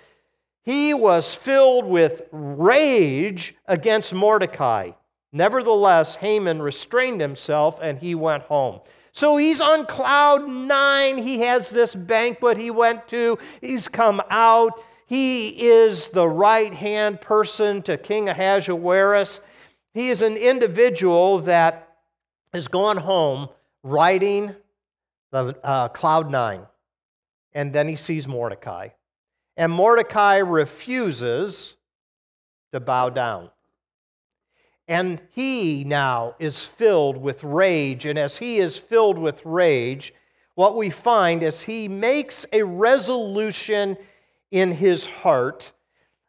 he 0.62 0.94
was 0.94 1.34
filled 1.34 1.86
with 1.86 2.22
rage 2.32 3.56
against 3.68 4.14
Mordecai. 4.14 4.92
Nevertheless, 5.32 6.16
Haman 6.16 6.62
restrained 6.62 7.20
himself 7.20 7.80
and 7.82 7.98
he 7.98 8.16
went 8.16 8.44
home. 8.44 8.80
So 9.12 9.38
he's 9.38 9.60
on 9.60 9.88
cloud 9.88 10.48
nine. 10.48 11.18
He 11.18 11.40
has 11.40 11.72
this 11.72 11.96
banquet 11.96 12.58
he 12.58 12.72
went 12.72 13.08
to. 13.10 13.38
He's 13.60 13.88
come 13.88 14.22
out. 14.30 14.80
He 15.08 15.50
is 15.50 16.10
the 16.10 16.28
right 16.28 16.74
hand 16.74 17.22
person 17.22 17.82
to 17.84 17.98
King 17.98 18.30
Ahasuerus. 18.30 19.42
He 19.94 20.10
is 20.10 20.22
an 20.22 20.38
individual 20.38 21.40
that 21.40 21.93
is 22.54 22.68
gone 22.68 22.98
home 22.98 23.50
riding 23.84 24.56
the 25.32 25.58
uh, 25.64 25.90
cloud 25.90 26.30
nine. 26.30 26.62
And 27.54 27.74
then 27.74 27.88
he 27.88 27.96
sees 27.96 28.28
Mordecai. 28.28 28.90
And 29.58 29.72
Mordecai 29.72 30.38
refuses 30.38 31.76
to 32.72 32.80
bow 32.80 33.10
down. 33.10 33.50
And 34.88 35.22
he 35.32 35.84
now 35.84 36.36
is 36.40 36.64
filled 36.64 37.18
with 37.18 37.44
rage. 37.44 38.06
And 38.06 38.18
as 38.20 38.38
he 38.38 38.58
is 38.58 38.78
filled 38.78 39.18
with 39.18 39.46
rage, 39.46 40.14
what 40.56 40.76
we 40.76 40.90
find 40.90 41.42
is 41.42 41.62
he 41.62 41.88
makes 41.88 42.46
a 42.52 42.64
resolution 42.64 43.98
in 44.52 44.72
his 44.72 45.06
heart 45.06 45.72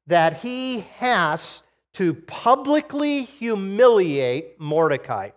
that 0.07 0.41
he 0.41 0.81
has 0.97 1.63
to 1.95 2.15
publicly 2.15 3.25
humiliate 3.25 4.59
Mordecai. 4.61 5.31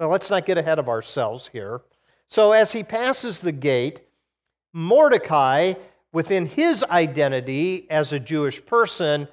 Now, 0.00 0.10
let's 0.10 0.30
not 0.30 0.46
get 0.46 0.58
ahead 0.58 0.78
of 0.78 0.88
ourselves 0.88 1.48
here. 1.52 1.82
So, 2.28 2.52
as 2.52 2.72
he 2.72 2.82
passes 2.82 3.40
the 3.40 3.52
gate, 3.52 4.00
Mordecai, 4.72 5.74
within 6.12 6.46
his 6.46 6.82
identity 6.84 7.86
as 7.90 8.12
a 8.12 8.18
Jewish 8.18 8.64
person, 8.64 9.28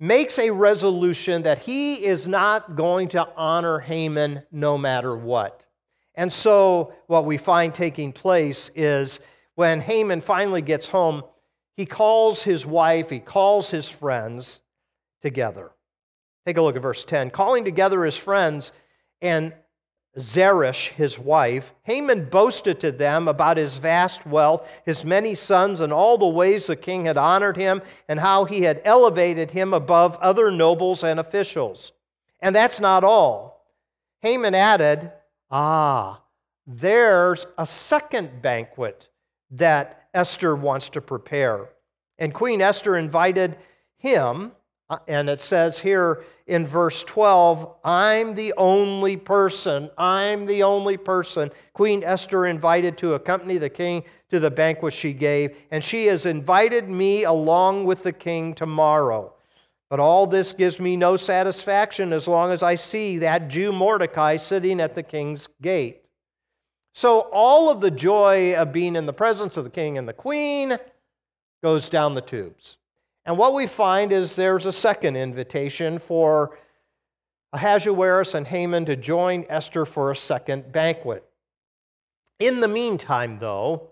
makes 0.00 0.38
a 0.38 0.50
resolution 0.50 1.42
that 1.42 1.58
he 1.58 2.04
is 2.04 2.26
not 2.26 2.76
going 2.76 3.08
to 3.08 3.28
honor 3.36 3.78
Haman 3.80 4.42
no 4.52 4.78
matter 4.78 5.16
what. 5.16 5.66
And 6.14 6.32
so, 6.32 6.94
what 7.06 7.26
we 7.26 7.36
find 7.36 7.74
taking 7.74 8.12
place 8.12 8.70
is 8.74 9.20
when 9.54 9.80
Haman 9.80 10.20
finally 10.20 10.62
gets 10.62 10.86
home, 10.86 11.24
he 11.76 11.84
calls 11.84 12.42
his 12.42 12.64
wife, 12.64 13.10
he 13.10 13.20
calls 13.20 13.70
his 13.70 13.88
friends 13.88 14.60
together. 15.20 15.72
Take 16.46 16.56
a 16.56 16.62
look 16.62 16.76
at 16.76 16.82
verse 16.82 17.04
10. 17.04 17.30
Calling 17.30 17.64
together 17.64 18.04
his 18.04 18.16
friends 18.16 18.72
and 19.20 19.52
Zeresh, 20.18 20.88
his 20.88 21.18
wife, 21.18 21.72
Haman 21.82 22.28
boasted 22.28 22.80
to 22.80 22.90
them 22.90 23.28
about 23.28 23.56
his 23.56 23.76
vast 23.76 24.26
wealth, 24.26 24.68
his 24.84 25.04
many 25.04 25.34
sons, 25.34 25.80
and 25.80 25.92
all 25.92 26.18
the 26.18 26.26
ways 26.26 26.66
the 26.66 26.76
king 26.76 27.04
had 27.04 27.16
honored 27.16 27.56
him, 27.56 27.82
and 28.08 28.18
how 28.18 28.44
he 28.44 28.62
had 28.62 28.82
elevated 28.84 29.50
him 29.50 29.72
above 29.72 30.16
other 30.16 30.50
nobles 30.50 31.04
and 31.04 31.20
officials. 31.20 31.92
And 32.40 32.54
that's 32.54 32.80
not 32.80 33.04
all. 33.04 33.66
Haman 34.20 34.54
added, 34.54 35.12
Ah, 35.50 36.22
there's 36.66 37.46
a 37.56 37.66
second 37.66 38.42
banquet 38.42 39.08
that 39.52 40.08
Esther 40.12 40.56
wants 40.56 40.88
to 40.90 41.00
prepare. 41.00 41.68
And 42.18 42.34
Queen 42.34 42.60
Esther 42.60 42.96
invited 42.96 43.56
him, 43.96 44.52
Uh, 44.90 44.98
and 45.06 45.28
it 45.28 45.40
says 45.40 45.78
here 45.78 46.24
in 46.46 46.66
verse 46.66 47.04
12, 47.04 47.74
I'm 47.84 48.34
the 48.34 48.54
only 48.56 49.16
person, 49.18 49.90
I'm 49.98 50.46
the 50.46 50.62
only 50.62 50.96
person 50.96 51.50
Queen 51.74 52.02
Esther 52.02 52.46
invited 52.46 52.96
to 52.98 53.14
accompany 53.14 53.58
the 53.58 53.68
king 53.68 54.02
to 54.30 54.40
the 54.40 54.50
banquet 54.50 54.94
she 54.94 55.12
gave, 55.12 55.56
and 55.70 55.84
she 55.84 56.06
has 56.06 56.24
invited 56.24 56.88
me 56.88 57.24
along 57.24 57.84
with 57.84 58.02
the 58.02 58.12
king 58.12 58.54
tomorrow. 58.54 59.34
But 59.90 60.00
all 60.00 60.26
this 60.26 60.52
gives 60.52 60.80
me 60.80 60.96
no 60.96 61.16
satisfaction 61.16 62.12
as 62.12 62.28
long 62.28 62.50
as 62.50 62.62
I 62.62 62.74
see 62.74 63.18
that 63.18 63.48
Jew 63.48 63.72
Mordecai 63.72 64.36
sitting 64.36 64.80
at 64.80 64.94
the 64.94 65.02
king's 65.02 65.48
gate. 65.62 66.02
So 66.94 67.20
all 67.32 67.70
of 67.70 67.80
the 67.80 67.90
joy 67.90 68.54
of 68.54 68.72
being 68.72 68.96
in 68.96 69.06
the 69.06 69.12
presence 69.12 69.56
of 69.56 69.64
the 69.64 69.70
king 69.70 69.98
and 69.98 70.08
the 70.08 70.12
queen 70.12 70.76
goes 71.62 71.88
down 71.88 72.14
the 72.14 72.20
tubes. 72.20 72.78
And 73.28 73.36
what 73.36 73.52
we 73.52 73.66
find 73.66 74.10
is 74.10 74.36
there's 74.36 74.64
a 74.64 74.72
second 74.72 75.14
invitation 75.16 75.98
for 75.98 76.56
Ahasuerus 77.52 78.32
and 78.32 78.46
Haman 78.46 78.86
to 78.86 78.96
join 78.96 79.44
Esther 79.50 79.84
for 79.84 80.10
a 80.10 80.16
second 80.16 80.72
banquet. 80.72 81.22
In 82.38 82.60
the 82.60 82.68
meantime, 82.68 83.38
though, 83.38 83.90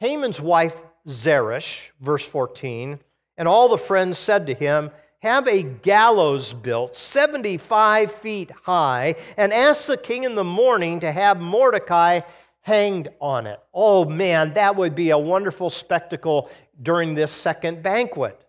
Haman's 0.00 0.40
wife 0.40 0.80
Zeresh, 1.06 1.90
verse 2.00 2.26
14, 2.26 2.98
and 3.36 3.46
all 3.46 3.68
the 3.68 3.76
friends 3.76 4.16
said 4.16 4.46
to 4.46 4.54
him, 4.54 4.90
Have 5.18 5.46
a 5.46 5.62
gallows 5.62 6.54
built 6.54 6.96
75 6.96 8.10
feet 8.10 8.50
high, 8.62 9.16
and 9.36 9.52
ask 9.52 9.86
the 9.86 9.98
king 9.98 10.24
in 10.24 10.34
the 10.34 10.42
morning 10.42 11.00
to 11.00 11.12
have 11.12 11.42
Mordecai 11.42 12.20
hanged 12.64 13.08
on 13.20 13.46
it. 13.46 13.60
Oh 13.74 14.06
man, 14.06 14.54
that 14.54 14.74
would 14.74 14.94
be 14.94 15.10
a 15.10 15.18
wonderful 15.18 15.68
spectacle 15.68 16.50
during 16.80 17.12
this 17.12 17.30
second 17.30 17.82
banquet. 17.82 18.40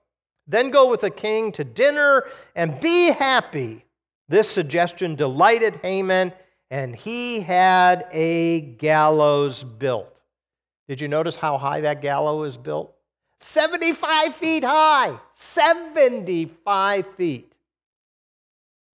Then 0.48 0.70
go 0.70 0.90
with 0.90 1.02
the 1.02 1.10
king 1.10 1.52
to 1.52 1.66
dinner 1.66 2.24
and 2.56 2.80
be 2.80 3.08
happy. 3.08 3.84
This 4.30 4.50
suggestion 4.50 5.16
delighted 5.16 5.76
Haman, 5.82 6.32
and 6.72 6.96
he 6.96 7.42
had 7.42 8.08
a 8.14 8.62
gallows 8.62 9.66
built. 9.66 10.22
Did 10.88 11.02
you 11.02 11.10
notice 11.10 11.36
how 11.36 11.58
high 11.58 11.82
that 11.82 12.02
gallows 12.02 12.54
is 12.54 12.58
built? 12.58 12.96
75 13.42 14.34
feet 14.34 14.64
high. 14.64 15.20
75 15.34 17.06
feet. 17.18 17.52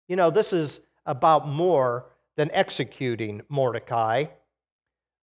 You 0.07 0.15
know, 0.15 0.29
this 0.29 0.53
is 0.53 0.79
about 1.07 1.47
more 1.47 2.05
than 2.35 2.51
executing 2.53 3.41
Mordecai. 3.49 4.25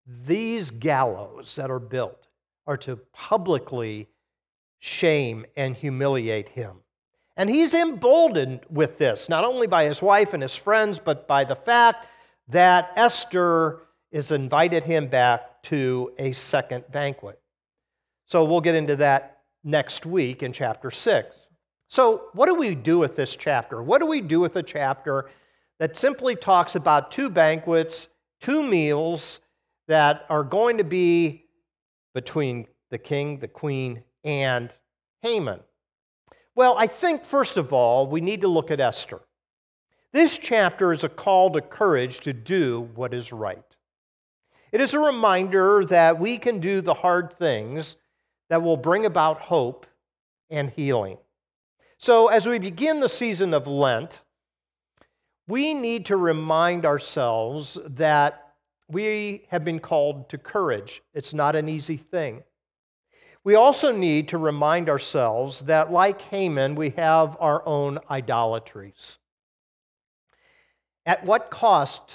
These 0.06 0.70
gallows 0.70 1.56
that 1.56 1.70
are 1.70 1.78
built 1.78 2.28
are 2.66 2.76
to 2.78 2.96
publicly 3.12 4.08
shame 4.78 5.46
and 5.56 5.74
humiliate 5.74 6.50
him. 6.50 6.76
And 7.36 7.50
he's 7.50 7.74
emboldened 7.74 8.60
with 8.70 8.98
this, 8.98 9.28
not 9.28 9.44
only 9.44 9.66
by 9.66 9.84
his 9.84 10.00
wife 10.00 10.34
and 10.34 10.42
his 10.42 10.54
friends, 10.54 10.98
but 10.98 11.26
by 11.26 11.44
the 11.44 11.56
fact 11.56 12.06
that 12.48 12.92
Esther 12.96 13.80
has 14.12 14.30
invited 14.30 14.84
him 14.84 15.08
back 15.08 15.62
to 15.64 16.12
a 16.18 16.32
second 16.32 16.84
banquet. 16.92 17.40
So 18.26 18.44
we'll 18.44 18.60
get 18.60 18.74
into 18.74 18.96
that 18.96 19.42
next 19.64 20.06
week 20.06 20.42
in 20.42 20.52
chapter 20.52 20.90
6. 20.90 21.48
So, 21.88 22.28
what 22.32 22.46
do 22.46 22.54
we 22.54 22.74
do 22.74 22.98
with 22.98 23.16
this 23.16 23.36
chapter? 23.36 23.82
What 23.82 24.00
do 24.00 24.06
we 24.06 24.20
do 24.20 24.40
with 24.40 24.56
a 24.56 24.62
chapter 24.62 25.30
that 25.78 25.96
simply 25.96 26.34
talks 26.34 26.74
about 26.74 27.10
two 27.10 27.30
banquets, 27.30 28.08
two 28.40 28.62
meals 28.62 29.40
that 29.88 30.26
are 30.28 30.44
going 30.44 30.78
to 30.78 30.84
be 30.84 31.44
between 32.14 32.66
the 32.90 32.98
king, 32.98 33.38
the 33.38 33.48
queen, 33.48 34.02
and 34.24 34.70
Haman? 35.22 35.60
Well, 36.54 36.76
I 36.78 36.86
think, 36.86 37.24
first 37.24 37.56
of 37.56 37.72
all, 37.72 38.06
we 38.06 38.20
need 38.20 38.42
to 38.42 38.48
look 38.48 38.70
at 38.70 38.80
Esther. 38.80 39.20
This 40.12 40.38
chapter 40.38 40.92
is 40.92 41.02
a 41.02 41.08
call 41.08 41.50
to 41.52 41.60
courage 41.60 42.20
to 42.20 42.32
do 42.32 42.88
what 42.94 43.12
is 43.12 43.32
right. 43.32 43.64
It 44.70 44.80
is 44.80 44.94
a 44.94 45.00
reminder 45.00 45.84
that 45.86 46.18
we 46.18 46.38
can 46.38 46.60
do 46.60 46.80
the 46.80 46.94
hard 46.94 47.32
things 47.36 47.96
that 48.48 48.62
will 48.62 48.76
bring 48.76 49.06
about 49.06 49.40
hope 49.40 49.86
and 50.50 50.70
healing. 50.70 51.18
So, 51.98 52.28
as 52.28 52.46
we 52.46 52.58
begin 52.58 53.00
the 53.00 53.08
season 53.08 53.54
of 53.54 53.66
Lent, 53.66 54.22
we 55.46 55.74
need 55.74 56.06
to 56.06 56.16
remind 56.16 56.86
ourselves 56.86 57.78
that 57.84 58.43
we 58.88 59.46
have 59.48 59.64
been 59.64 59.80
called 59.80 60.28
to 60.30 60.38
courage. 60.38 61.02
It's 61.14 61.34
not 61.34 61.56
an 61.56 61.68
easy 61.68 61.96
thing. 61.96 62.42
We 63.42 63.54
also 63.54 63.92
need 63.92 64.28
to 64.28 64.38
remind 64.38 64.88
ourselves 64.88 65.60
that, 65.60 65.92
like 65.92 66.22
Haman, 66.22 66.74
we 66.74 66.90
have 66.90 67.36
our 67.40 67.66
own 67.66 67.98
idolatries. 68.10 69.18
At 71.04 71.24
what 71.24 71.50
cost 71.50 72.14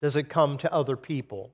does 0.00 0.16
it 0.16 0.30
come 0.30 0.56
to 0.58 0.72
other 0.72 0.96
people? 0.96 1.52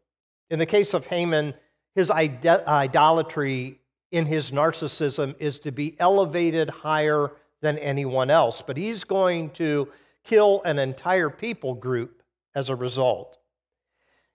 In 0.50 0.59
the 0.59 0.66
case 0.66 0.94
of 0.94 1.07
Haman, 1.07 1.55
his 1.94 2.11
idolatry 2.11 3.81
in 4.12 4.26
his 4.26 4.50
narcissism 4.50 5.35
is 5.38 5.59
to 5.61 5.72
be 5.72 5.96
elevated 5.98 6.70
higher 6.70 7.33
than 7.61 7.78
anyone 7.78 8.31
else, 8.31 8.62
but 8.62 8.76
he's 8.76 9.05
going 9.05 9.50
to 9.50 9.88
kill 10.22 10.62
an 10.64 10.78
entire 10.78 11.31
people 11.31 11.74
group 11.74 12.22
as 12.55 12.68
a 12.68 12.76
result. 12.76 13.38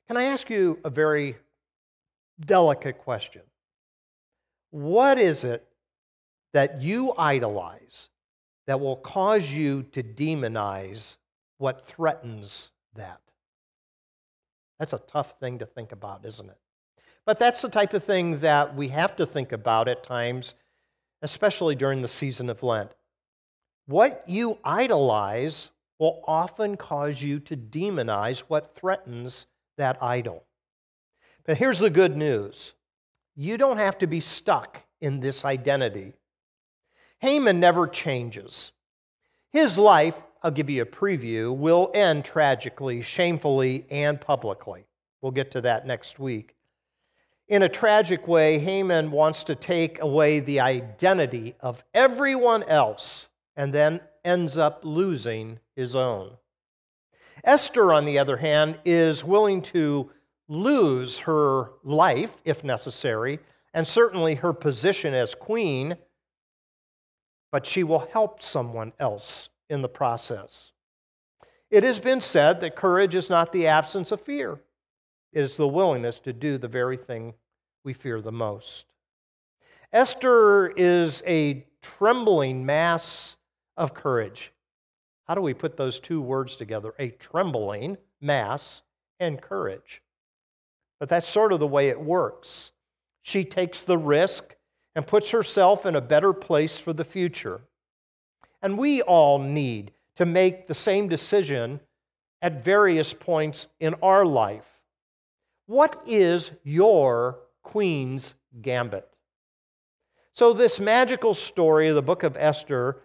Can 0.08 0.16
I 0.16 0.24
ask 0.24 0.50
you 0.50 0.80
a 0.86 0.90
very 0.90 1.36
delicate 2.40 2.98
question? 3.00 3.42
What 4.72 5.18
is 5.18 5.44
it 5.44 5.68
that 6.54 6.82
you 6.82 7.14
idolize 7.18 8.10
that 8.68 8.80
will 8.80 8.96
cause 8.96 9.50
you 9.52 9.84
to 9.92 10.04
demonize 10.04 11.18
what 11.58 11.86
threatens 11.86 12.72
that? 12.96 13.20
That's 14.80 14.94
a 14.94 15.00
tough 15.00 15.40
thing 15.40 15.60
to 15.60 15.66
think 15.66 15.92
about, 15.92 16.26
isn't 16.26 16.50
it? 16.50 16.58
But 17.26 17.40
that's 17.40 17.62
the 17.62 17.70
type 17.70 17.94
of 17.94 18.04
thing 18.04 18.40
that 18.40 18.76
we 18.76 18.88
have 18.90 19.16
to 19.18 19.26
think 19.26 19.52
about 19.52 19.90
at 19.90 20.04
times, 20.04 20.56
especially 21.22 21.76
during 21.76 22.02
the 22.02 22.08
season 22.08 22.50
of 22.50 22.64
Lent. 22.64 22.92
What 23.88 24.24
you 24.28 24.58
idolize 24.64 25.72
will 26.00 26.24
often 26.28 26.78
cause 26.78 27.22
you 27.22 27.40
to 27.42 27.58
demonize 27.58 28.40
what 28.40 28.76
threatens 28.76 29.48
that 29.78 30.02
idol. 30.02 30.44
But 31.46 31.58
here's 31.58 31.80
the 31.80 31.90
good 31.90 32.18
news 32.18 32.74
you 33.36 33.58
don't 33.58 33.78
have 33.78 33.98
to 34.00 34.08
be 34.08 34.20
stuck 34.20 34.84
in 35.00 35.20
this 35.20 35.46
identity. 35.46 36.14
Haman 37.20 37.60
never 37.60 37.88
changes. 37.88 38.72
His 39.52 39.78
life 39.78 40.16
I'll 40.44 40.52
give 40.52 40.70
you 40.70 40.82
a 40.82 40.86
preview, 40.86 41.56
will 41.56 41.92
end 41.94 42.24
tragically, 42.24 43.02
shamefully, 43.02 43.86
and 43.90 44.20
publicly. 44.22 44.86
We'll 45.22 45.32
get 45.32 45.52
to 45.52 45.62
that 45.62 45.88
next 45.88 46.20
week. 46.20 46.56
In 47.48 47.64
a 47.64 47.70
tragic 47.70 48.28
way, 48.28 48.60
Haman 48.60 49.12
wants 49.12 49.44
to 49.46 49.56
take 49.56 50.02
away 50.02 50.40
the 50.40 50.60
identity 50.60 51.56
of 51.60 51.84
everyone 51.94 52.64
else 52.64 53.28
and 53.56 53.74
then 53.74 54.02
ends 54.24 54.58
up 54.58 54.82
losing 54.84 55.60
his 55.76 55.96
own. 55.96 56.32
Esther, 57.48 57.94
on 57.94 58.04
the 58.04 58.20
other 58.20 58.36
hand, 58.36 58.78
is 58.84 59.24
willing 59.24 59.62
to 59.62 60.12
lose 60.50 61.20
her 61.20 61.72
life, 61.82 62.32
if 62.44 62.62
necessary, 62.62 63.40
and 63.74 63.88
certainly 63.88 64.36
her 64.36 64.52
position 64.52 65.14
as 65.14 65.34
queen, 65.34 65.96
but 67.54 67.66
she 67.66 67.86
will 67.86 68.08
help 68.12 68.42
someone 68.42 68.92
else 69.00 69.48
in 69.70 69.82
the 69.82 69.88
process. 69.88 70.74
It 71.72 71.84
has 71.84 72.00
been 72.00 72.20
said 72.20 72.60
that 72.60 72.76
courage 72.76 73.16
is 73.16 73.30
not 73.30 73.54
the 73.54 73.68
absence 73.68 74.12
of 74.12 74.20
fear, 74.20 74.60
it 75.32 75.42
is 75.42 75.56
the 75.56 75.68
willingness 75.68 76.20
to 76.22 76.34
do 76.34 76.58
the 76.58 76.68
very 76.68 76.98
thing 76.98 77.34
we 77.86 77.94
fear 77.94 78.20
the 78.20 78.32
most. 78.32 78.88
Esther 79.94 80.68
is 80.68 81.24
a 81.26 81.66
trembling 81.82 82.66
mass 82.66 83.38
of 83.78 83.94
courage. 83.94 84.52
How 85.28 85.36
do 85.36 85.42
we 85.42 85.54
put 85.54 85.76
those 85.76 86.00
two 86.00 86.22
words 86.22 86.56
together? 86.56 86.94
A 87.00 87.10
trembling 87.10 87.98
mass 88.22 88.82
and 89.20 89.42
courage. 89.42 90.02
But 91.00 91.10
that's 91.10 91.28
sort 91.28 91.52
of 91.52 91.60
the 91.60 91.68
way 91.68 91.90
it 91.90 92.00
works. 92.00 92.72
She 93.22 93.44
takes 93.44 93.84
the 93.84 93.98
risk 93.98 94.56
and 94.96 95.06
puts 95.06 95.30
herself 95.32 95.86
in 95.86 95.96
a 95.96 96.02
better 96.02 96.34
place 96.34 96.78
for 96.78 96.94
the 96.94 97.04
future. 97.04 97.62
And 98.62 98.78
we 98.78 99.02
all 99.02 99.38
need 99.38 99.92
to 100.16 100.26
make 100.26 100.68
the 100.68 100.74
same 100.74 101.08
decision 101.08 101.82
at 102.42 102.64
various 102.64 103.14
points 103.14 103.68
in 103.80 103.96
our 104.02 104.26
life. 104.26 104.82
What 105.68 106.02
is 106.08 106.52
your 106.64 107.40
queen's 107.62 108.34
gambit? 108.62 109.08
So, 110.34 110.54
this 110.54 110.80
magical 110.80 111.34
story 111.34 111.90
of 111.90 111.96
the 111.96 112.02
book 112.02 112.24
of 112.24 112.38
Esther 112.38 113.02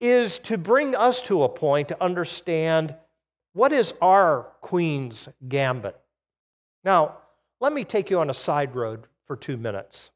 is 0.00 0.38
to 0.40 0.56
bring 0.56 0.94
us 0.94 1.22
to 1.22 1.42
a 1.42 1.48
point 1.48 1.88
to 1.88 2.02
understand 2.02 2.94
what 3.52 3.72
is 3.72 3.92
our 4.00 4.52
queen's 4.60 5.28
gambit. 5.48 5.98
Now, 6.84 7.18
let 7.60 7.72
me 7.72 7.84
take 7.84 8.10
you 8.10 8.20
on 8.20 8.30
a 8.30 8.34
side 8.34 8.74
road 8.74 9.06
for 9.26 9.36
two 9.36 9.56
minutes. 9.56 10.10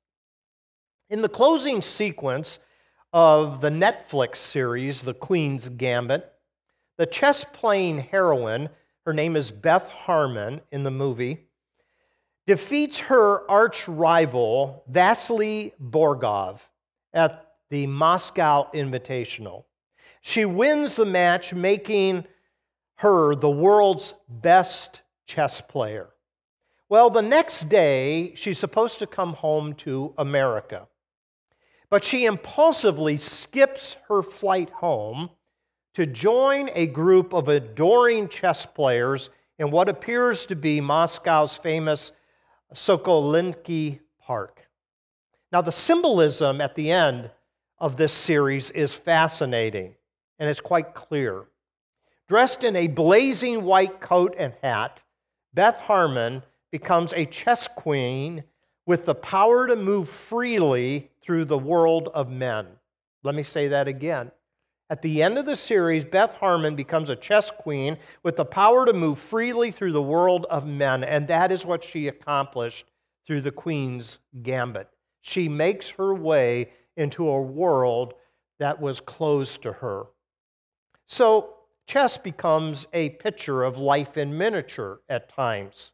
In 1.11 1.23
the 1.23 1.29
closing 1.29 1.83
sequence 1.83 2.61
of 3.13 3.61
the 3.61 3.69
Netflix 3.69 4.37
series, 4.37 5.03
The 5.03 5.15
Queen's 5.15 5.69
Gambit. 5.69 6.33
The 6.99 7.07
chess 7.07 7.45
playing 7.53 7.99
heroine, 7.99 8.69
her 9.05 9.13
name 9.13 9.37
is 9.37 9.51
Beth 9.51 9.89
Harmon 9.89 10.61
in 10.71 10.83
the 10.83 10.91
movie, 10.91 11.47
defeats 12.47 12.99
her 13.01 13.51
arch 13.51 13.89
rival, 13.89 14.85
Vasily 14.89 15.75
Borgov, 15.83 16.61
at 17.13 17.55
the 17.71 17.87
Moscow 17.87 18.71
Invitational. 18.73 19.65
She 20.23 20.45
wins 20.45 20.97
the 20.97 21.05
match, 21.05 21.53
making 21.53 22.25
her 22.97 23.35
the 23.35 23.51
world's 23.51 24.15
best 24.29 25.03
chess 25.27 25.61
player. 25.61 26.09
Well, 26.89 27.11
the 27.11 27.23
next 27.23 27.69
day, 27.69 28.35
she's 28.35 28.59
supposed 28.59 28.99
to 29.01 29.07
come 29.07 29.35
home 29.35 29.75
to 29.77 30.15
America. 30.17 30.87
But 31.91 32.05
she 32.05 32.25
impulsively 32.25 33.17
skips 33.17 33.97
her 34.09 34.23
flight 34.23 34.71
home 34.71 35.31
to 35.95 36.07
join 36.07 36.71
a 36.75 36.87
group 36.87 37.35
of 37.35 37.49
adoring 37.49 38.29
chess 38.29 38.65
players 38.65 39.29
in 39.59 39.71
what 39.71 39.89
appears 39.89 40.47
to 40.47 40.57
be 40.57 40.81
Moscow's 40.81 41.57
famous 41.57 42.13
Sokolniki 42.75 44.01
Park. 44.21 44.67
Now, 45.51 45.61
the 45.61 45.73
symbolism 45.73 46.61
at 46.61 46.75
the 46.75 46.91
end 46.91 47.31
of 47.79 47.97
this 47.97 48.13
series 48.13 48.71
is 48.71 48.95
fascinating, 48.95 49.95
and 50.43 50.51
it's 50.51 50.61
quite 50.61 50.93
clear. 50.93 51.45
Dressed 52.29 52.65
in 52.65 52.75
a 52.75 52.89
blazing 52.89 53.63
white 53.63 54.01
coat 54.01 54.35
and 54.37 54.53
hat, 54.61 55.05
Beth 55.55 55.77
Harmon 55.77 56.43
becomes 56.73 57.13
a 57.13 57.27
chess 57.27 57.69
queen 57.69 58.43
with 58.85 59.05
the 59.05 59.15
power 59.15 59.69
to 59.69 59.77
move 59.77 60.09
freely 60.09 61.13
through 61.23 61.45
the 61.45 61.57
world 61.57 62.09
of 62.13 62.29
men. 62.29 62.67
Let 63.23 63.37
me 63.37 63.45
say 63.45 63.69
that 63.69 63.87
again. 63.87 64.33
At 64.91 65.01
the 65.01 65.23
end 65.23 65.39
of 65.39 65.47
the 65.47 65.55
series, 65.55 66.05
Beth 66.05 66.35
Harmon 66.35 66.75
becomes 66.75 67.09
a 67.09 67.15
chess 67.15 67.53
queen 67.53 67.97
with 68.25 68.35
the 68.35 68.45
power 68.45 68.85
to 68.85 68.93
move 68.93 69.21
freely 69.21 69.71
through 69.71 69.93
the 69.93 70.03
world 70.03 70.47
of 70.51 70.67
men, 70.67 71.05
and 71.05 71.29
that 71.29 71.53
is 71.53 71.65
what 71.65 71.85
she 71.85 72.09
accomplished 72.09 72.87
through 73.29 73.43
the 73.43 73.53
Queen's 73.53 74.19
Gambit. 74.43 74.89
She 75.21 75.49
makes 75.49 75.91
her 75.91 76.13
way 76.13 76.73
into 76.97 77.29
a 77.29 77.41
world 77.41 78.15
that 78.59 78.81
was 78.81 79.01
closed 79.01 79.63
to 79.63 79.75
her. 79.75 80.07
So, 81.13 81.57
chess 81.87 82.17
becomes 82.17 82.87
a 82.95 83.11
picture 83.11 83.65
of 83.65 83.77
life 83.77 84.17
in 84.17 84.39
miniature 84.39 85.03
at 85.11 85.29
times. 85.29 85.93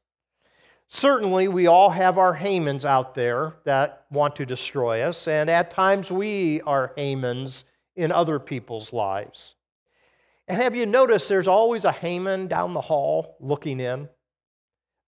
Certainly, 0.87 1.48
we 1.48 1.66
all 1.66 1.90
have 1.90 2.18
our 2.18 2.37
Hamans 2.37 2.85
out 2.85 3.16
there 3.16 3.57
that 3.64 4.07
want 4.12 4.37
to 4.37 4.46
destroy 4.46 5.02
us, 5.02 5.26
and 5.26 5.50
at 5.50 5.72
times 5.72 6.12
we 6.12 6.61
are 6.61 6.92
Hamans 6.96 7.64
in 7.96 8.12
other 8.12 8.38
people's 8.38 8.92
lives. 8.92 9.57
And 10.46 10.62
have 10.62 10.76
you 10.76 10.87
noticed 10.87 11.28
there's 11.28 11.48
always 11.48 11.85
a 11.85 11.90
Haman 11.90 12.46
down 12.46 12.72
the 12.72 12.81
hall 12.81 13.38
looking 13.40 13.81
in? 13.81 14.09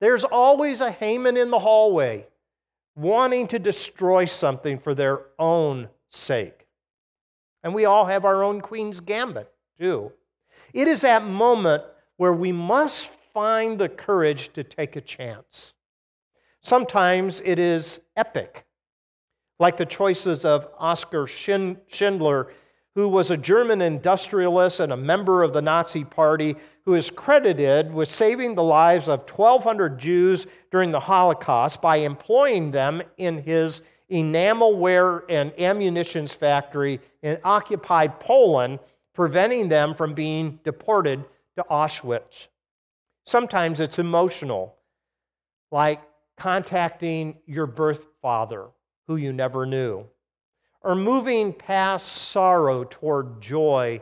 There's 0.00 0.24
always 0.24 0.80
a 0.80 0.90
Haman 0.90 1.36
in 1.36 1.52
the 1.52 1.60
hallway 1.60 2.26
wanting 2.96 3.46
to 3.46 3.60
destroy 3.60 4.24
something 4.24 4.80
for 4.80 4.92
their 4.92 5.26
own 5.38 5.88
sake. 6.08 6.66
And 7.62 7.72
we 7.72 7.84
all 7.84 8.06
have 8.06 8.24
our 8.24 8.42
own 8.42 8.60
Queen's 8.60 8.98
Gambit, 8.98 9.48
too. 9.80 10.12
It 10.74 10.86
is 10.86 11.00
that 11.00 11.24
moment 11.24 11.82
where 12.18 12.34
we 12.34 12.52
must 12.52 13.10
find 13.32 13.78
the 13.78 13.88
courage 13.88 14.52
to 14.52 14.62
take 14.62 14.96
a 14.96 15.00
chance. 15.00 15.72
Sometimes 16.60 17.40
it 17.44 17.58
is 17.58 18.00
epic, 18.16 18.66
like 19.58 19.78
the 19.78 19.86
choices 19.86 20.44
of 20.44 20.68
Oskar 20.78 21.26
Schindler, 21.26 22.52
who 22.94 23.08
was 23.08 23.30
a 23.30 23.36
German 23.36 23.80
industrialist 23.80 24.80
and 24.80 24.92
a 24.92 24.96
member 24.96 25.42
of 25.42 25.54
the 25.54 25.62
Nazi 25.62 26.04
Party, 26.04 26.56
who 26.84 26.94
is 26.94 27.08
credited 27.08 27.94
with 27.94 28.08
saving 28.08 28.54
the 28.54 28.62
lives 28.62 29.08
of 29.08 29.20
1,200 29.30 29.98
Jews 29.98 30.46
during 30.70 30.90
the 30.90 31.00
Holocaust 31.00 31.80
by 31.80 31.96
employing 31.96 32.70
them 32.70 33.00
in 33.16 33.42
his 33.42 33.80
enamelware 34.10 35.22
and 35.28 35.58
ammunitions 35.58 36.32
factory 36.32 37.00
in 37.22 37.38
occupied 37.44 38.18
Poland, 38.20 38.80
preventing 39.14 39.68
them 39.68 39.94
from 39.94 40.14
being 40.14 40.60
deported 40.64 41.24
to 41.56 41.64
Auschwitz. 41.70 42.48
Sometimes 43.26 43.80
it's 43.80 43.98
emotional, 43.98 44.76
like 45.70 46.00
contacting 46.36 47.38
your 47.46 47.66
birth 47.66 48.06
father 48.22 48.68
who 49.06 49.16
you 49.16 49.32
never 49.32 49.66
knew, 49.66 50.06
or 50.82 50.94
moving 50.94 51.52
past 51.52 52.06
sorrow 52.06 52.84
toward 52.84 53.40
joy 53.40 54.00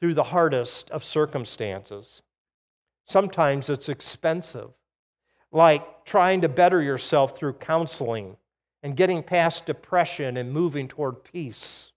through 0.00 0.14
the 0.14 0.24
hardest 0.24 0.90
of 0.90 1.04
circumstances. 1.04 2.22
Sometimes 3.06 3.70
it's 3.70 3.88
expensive, 3.88 4.70
like 5.52 6.04
trying 6.04 6.40
to 6.40 6.48
better 6.48 6.82
yourself 6.82 7.36
through 7.36 7.54
counseling 7.54 8.36
and 8.82 8.96
getting 8.96 9.22
past 9.22 9.66
depression 9.66 10.36
and 10.36 10.52
moving 10.52 10.88
toward 10.88 11.22
peace. 11.24 11.92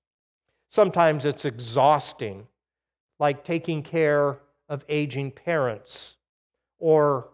Sometimes 0.74 1.28
it's 1.28 1.46
exhausting, 1.46 2.48
like 3.20 3.46
taking 3.46 3.84
care 3.84 4.40
of 4.68 4.84
aging 4.90 5.30
parents 5.30 6.18
or 6.80 7.30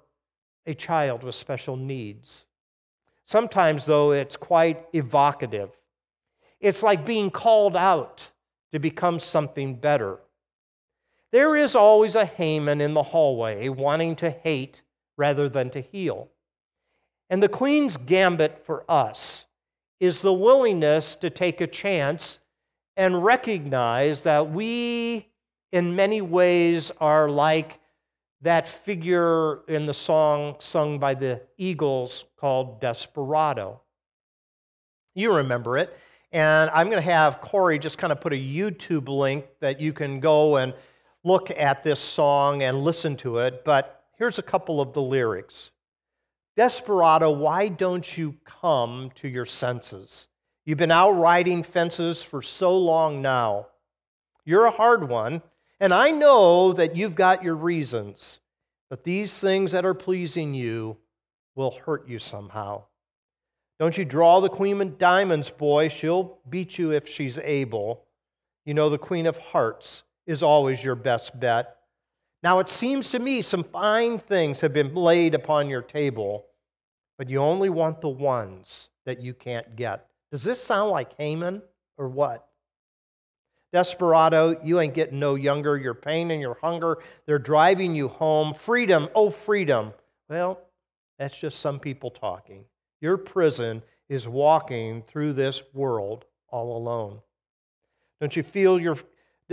a 0.65 0.73
child 0.73 1.23
with 1.23 1.36
special 1.36 1.78
needs. 1.78 2.47
Sometimes, 3.23 3.86
though, 3.86 4.12
it's 4.12 4.36
quite 4.36 4.86
evocative. 4.91 5.69
It's 6.60 6.84
like 6.84 7.06
being 7.06 7.32
called 7.32 7.78
out 7.78 8.30
to 8.73 8.80
become 8.80 9.19
something 9.19 9.75
better. 9.75 10.19
There 11.32 11.56
is 11.56 11.78
always 11.78 12.15
a 12.15 12.25
Haman 12.25 12.82
in 12.82 12.93
the 12.93 13.04
hallway 13.04 13.69
wanting 13.69 14.17
to 14.17 14.32
hate 14.32 14.82
rather 15.15 15.47
than 15.47 15.69
to 15.69 15.80
heal. 15.80 16.28
And 17.30 17.41
the 17.41 17.47
Queen's 17.47 17.95
gambit 17.95 18.65
for 18.65 18.84
us 18.91 19.45
is 20.02 20.19
the 20.19 20.34
willingness 20.34 21.15
to 21.15 21.30
take 21.30 21.62
a 21.62 21.67
chance 21.67 22.39
and 22.99 23.23
recognize 23.23 24.23
that 24.23 24.51
we, 24.51 25.25
in 25.71 25.95
many 25.95 26.21
ways, 26.21 26.91
are 26.99 27.29
like 27.29 27.79
that 28.41 28.67
figure 28.67 29.62
in 29.69 29.85
the 29.85 29.93
song 29.93 30.57
sung 30.59 30.99
by 30.99 31.13
the 31.13 31.41
Eagles 31.57 32.25
called 32.35 32.81
Desperado. 32.81 33.79
You 35.15 35.31
remember 35.33 35.77
it. 35.77 35.97
And 36.33 36.69
I'm 36.71 36.89
going 36.89 37.01
to 37.01 37.09
have 37.09 37.39
Corey 37.39 37.79
just 37.79 37.97
kind 37.97 38.12
of 38.12 38.19
put 38.19 38.33
a 38.33 38.35
YouTube 38.35 39.07
link 39.07 39.45
that 39.62 39.79
you 39.79 39.93
can 39.93 40.19
go 40.19 40.57
and 40.57 40.73
look 41.23 41.51
at 41.51 41.85
this 41.85 42.01
song 42.01 42.63
and 42.63 42.81
listen 42.81 43.15
to 43.17 43.38
it. 43.39 43.63
But 43.63 44.03
here's 44.17 44.39
a 44.39 44.43
couple 44.43 44.81
of 44.81 44.91
the 44.91 45.01
lyrics 45.01 45.71
Desperado, 46.57 47.31
why 47.31 47.69
don't 47.69 48.17
you 48.17 48.35
come 48.43 49.09
to 49.15 49.29
your 49.29 49.45
senses? 49.45 50.27
You've 50.69 50.77
been 50.77 50.91
out 50.91 51.13
riding 51.13 51.63
fences 51.63 52.21
for 52.21 52.43
so 52.43 52.77
long 52.77 53.23
now. 53.23 53.69
You're 54.45 54.67
a 54.67 54.71
hard 54.71 55.10
one, 55.10 55.41
and 55.79 55.91
I 55.91 56.12
know 56.12 56.73
that 56.73 56.95
you've 56.95 57.15
got 57.15 57.43
your 57.43 57.55
reasons, 57.55 58.39
but 58.88 59.03
these 59.03 59.39
things 59.39 59.71
that 59.71 59.84
are 59.84 59.95
pleasing 59.95 60.53
you 60.53 60.97
will 61.55 61.71
hurt 61.71 62.08
you 62.08 62.19
somehow. 62.19 62.84
Don't 63.79 63.97
you 63.97 64.05
draw 64.05 64.41
the 64.41 64.47
Queen 64.47 64.79
of 64.79 64.99
Diamonds, 64.99 65.49
boy. 65.49 65.88
She'll 65.88 66.38
beat 66.47 66.77
you 66.77 66.91
if 66.91 67.08
she's 67.08 67.39
able. 67.39 68.05
You 68.63 68.75
know, 68.75 68.91
the 68.91 68.99
Queen 68.99 69.25
of 69.25 69.39
Hearts 69.39 70.03
is 70.27 70.43
always 70.43 70.84
your 70.84 70.93
best 70.93 71.39
bet. 71.39 71.77
Now, 72.43 72.60
it 72.60 72.69
seems 72.69 73.10
to 73.10 73.17
me 73.17 73.41
some 73.41 73.63
fine 73.63 74.19
things 74.19 74.62
have 74.62 74.73
been 74.73 74.93
laid 74.93 75.34
upon 75.34 75.67
your 75.67 75.82
table, 75.82 76.45
but 77.17 77.27
you 77.27 77.39
only 77.39 77.69
want 77.69 78.01
the 78.01 78.10
ones 78.10 78.89
that 79.05 79.19
you 79.19 79.34
can't 79.34 79.75
get. 79.75 80.05
Does 80.31 80.43
this 80.43 80.61
sound 80.61 80.91
like 80.91 81.17
Haman 81.17 81.61
or 81.97 82.07
what? 82.07 82.47
Desperado, 83.71 84.59
you 84.63 84.79
ain't 84.79 84.93
getting 84.93 85.19
no 85.19 85.35
younger. 85.35 85.77
Your 85.77 85.93
pain 85.93 86.31
and 86.31 86.41
your 86.41 86.57
hunger, 86.61 86.99
they're 87.25 87.39
driving 87.39 87.93
you 87.93 88.07
home. 88.07 88.53
Freedom, 88.53 89.09
oh, 89.13 89.29
freedom. 89.29 89.93
Well, 90.27 90.59
that's 91.19 91.37
just 91.37 91.59
some 91.59 91.79
people 91.79 92.09
talking. 92.09 92.65
Your 93.01 93.17
prison 93.17 93.83
is 94.07 94.27
walking 94.27 95.03
through 95.03 95.33
this 95.33 95.61
world 95.73 96.25
all 96.49 96.77
alone. 96.77 97.19
Don't 98.19 98.35
you 98.35 98.43
feel 98.43 98.79
your 98.79 98.97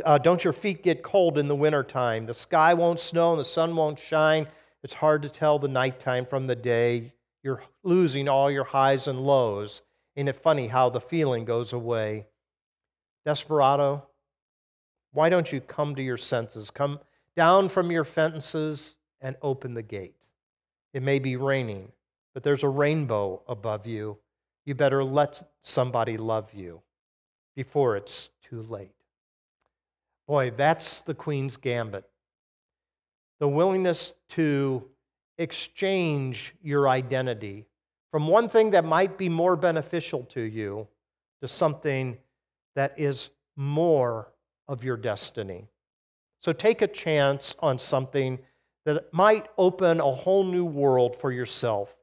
uh, 0.04 0.18
don't 0.18 0.44
your 0.44 0.52
feet 0.52 0.82
get 0.82 1.02
cold 1.02 1.38
in 1.38 1.48
the 1.48 1.56
wintertime? 1.56 2.26
The 2.26 2.34
sky 2.34 2.74
won't 2.74 3.00
snow 3.00 3.32
and 3.32 3.40
the 3.40 3.44
sun 3.44 3.74
won't 3.74 3.98
shine. 3.98 4.46
It's 4.82 4.92
hard 4.92 5.22
to 5.22 5.28
tell 5.28 5.58
the 5.58 5.68
nighttime 5.68 6.26
from 6.26 6.46
the 6.46 6.54
day. 6.54 7.12
You're 7.42 7.62
losing 7.82 8.28
all 8.28 8.50
your 8.50 8.64
highs 8.64 9.08
and 9.08 9.20
lows. 9.20 9.82
Ain't 10.16 10.28
it 10.28 10.36
funny 10.36 10.68
how 10.68 10.88
the 10.88 11.00
feeling 11.00 11.44
goes 11.44 11.72
away? 11.72 12.26
Desperado, 13.24 14.06
why 15.12 15.28
don't 15.28 15.52
you 15.52 15.60
come 15.60 15.94
to 15.94 16.02
your 16.02 16.16
senses? 16.16 16.70
Come 16.70 17.00
down 17.34 17.68
from 17.68 17.90
your 17.90 18.04
fences 18.04 18.94
and 19.20 19.36
open 19.42 19.74
the 19.74 19.82
gate. 19.82 20.14
It 20.94 21.02
may 21.02 21.18
be 21.18 21.36
raining, 21.36 21.92
but 22.32 22.42
there's 22.42 22.62
a 22.62 22.68
rainbow 22.68 23.42
above 23.46 23.86
you. 23.86 24.18
You 24.64 24.74
better 24.74 25.04
let 25.04 25.42
somebody 25.62 26.16
love 26.16 26.52
you. 26.54 26.82
before 27.56 27.96
it's 27.96 28.28
too 28.48 28.62
late. 28.62 28.92
Boy, 30.28 30.52
that's 30.56 31.00
the 31.00 31.14
Queen's 31.14 31.56
Gambit. 31.56 32.04
The 33.40 33.48
willingness 33.48 34.12
to 34.30 34.84
exchange 35.38 36.54
your 36.62 36.88
identity 36.88 37.66
from 38.16 38.28
one 38.28 38.48
thing 38.48 38.70
that 38.70 38.82
might 38.82 39.18
be 39.18 39.28
more 39.28 39.56
beneficial 39.56 40.22
to 40.22 40.40
you 40.40 40.88
to 41.42 41.46
something 41.46 42.16
that 42.74 42.94
is 42.96 43.28
more 43.56 44.32
of 44.68 44.82
your 44.82 44.96
destiny. 44.96 45.68
So 46.40 46.54
take 46.54 46.80
a 46.80 46.86
chance 46.86 47.54
on 47.58 47.78
something 47.78 48.38
that 48.86 49.12
might 49.12 49.48
open 49.58 50.00
a 50.00 50.10
whole 50.10 50.44
new 50.44 50.64
world 50.64 51.14
for 51.14 51.30
yourself 51.30 51.94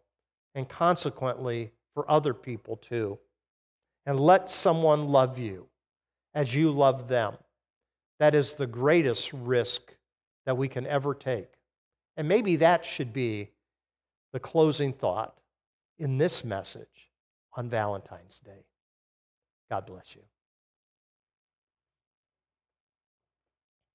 and 0.54 0.70
consequently 0.70 1.72
for 1.96 2.06
other 2.08 2.36
people 2.36 2.78
too. 2.78 3.18
And 4.06 4.20
let 4.20 4.52
someone 4.52 5.08
love 5.08 5.40
you 5.40 5.66
as 6.36 6.54
you 6.54 6.70
love 6.70 7.08
them. 7.08 7.38
That 8.20 8.36
is 8.36 8.54
the 8.54 8.68
greatest 8.68 9.34
risk 9.34 9.96
that 10.46 10.58
we 10.58 10.68
can 10.68 10.86
ever 10.86 11.16
take. 11.16 11.50
And 12.18 12.28
maybe 12.28 12.58
that 12.58 12.86
should 12.86 13.14
be 13.14 13.50
the 14.32 14.40
closing 14.40 14.94
thought 14.94 15.40
in 15.98 16.18
this 16.18 16.44
message 16.44 17.12
on 17.56 17.70
Valentine's 17.70 18.40
Day. 18.40 18.66
God 19.70 19.86
bless 19.86 20.16
you. 20.16 20.24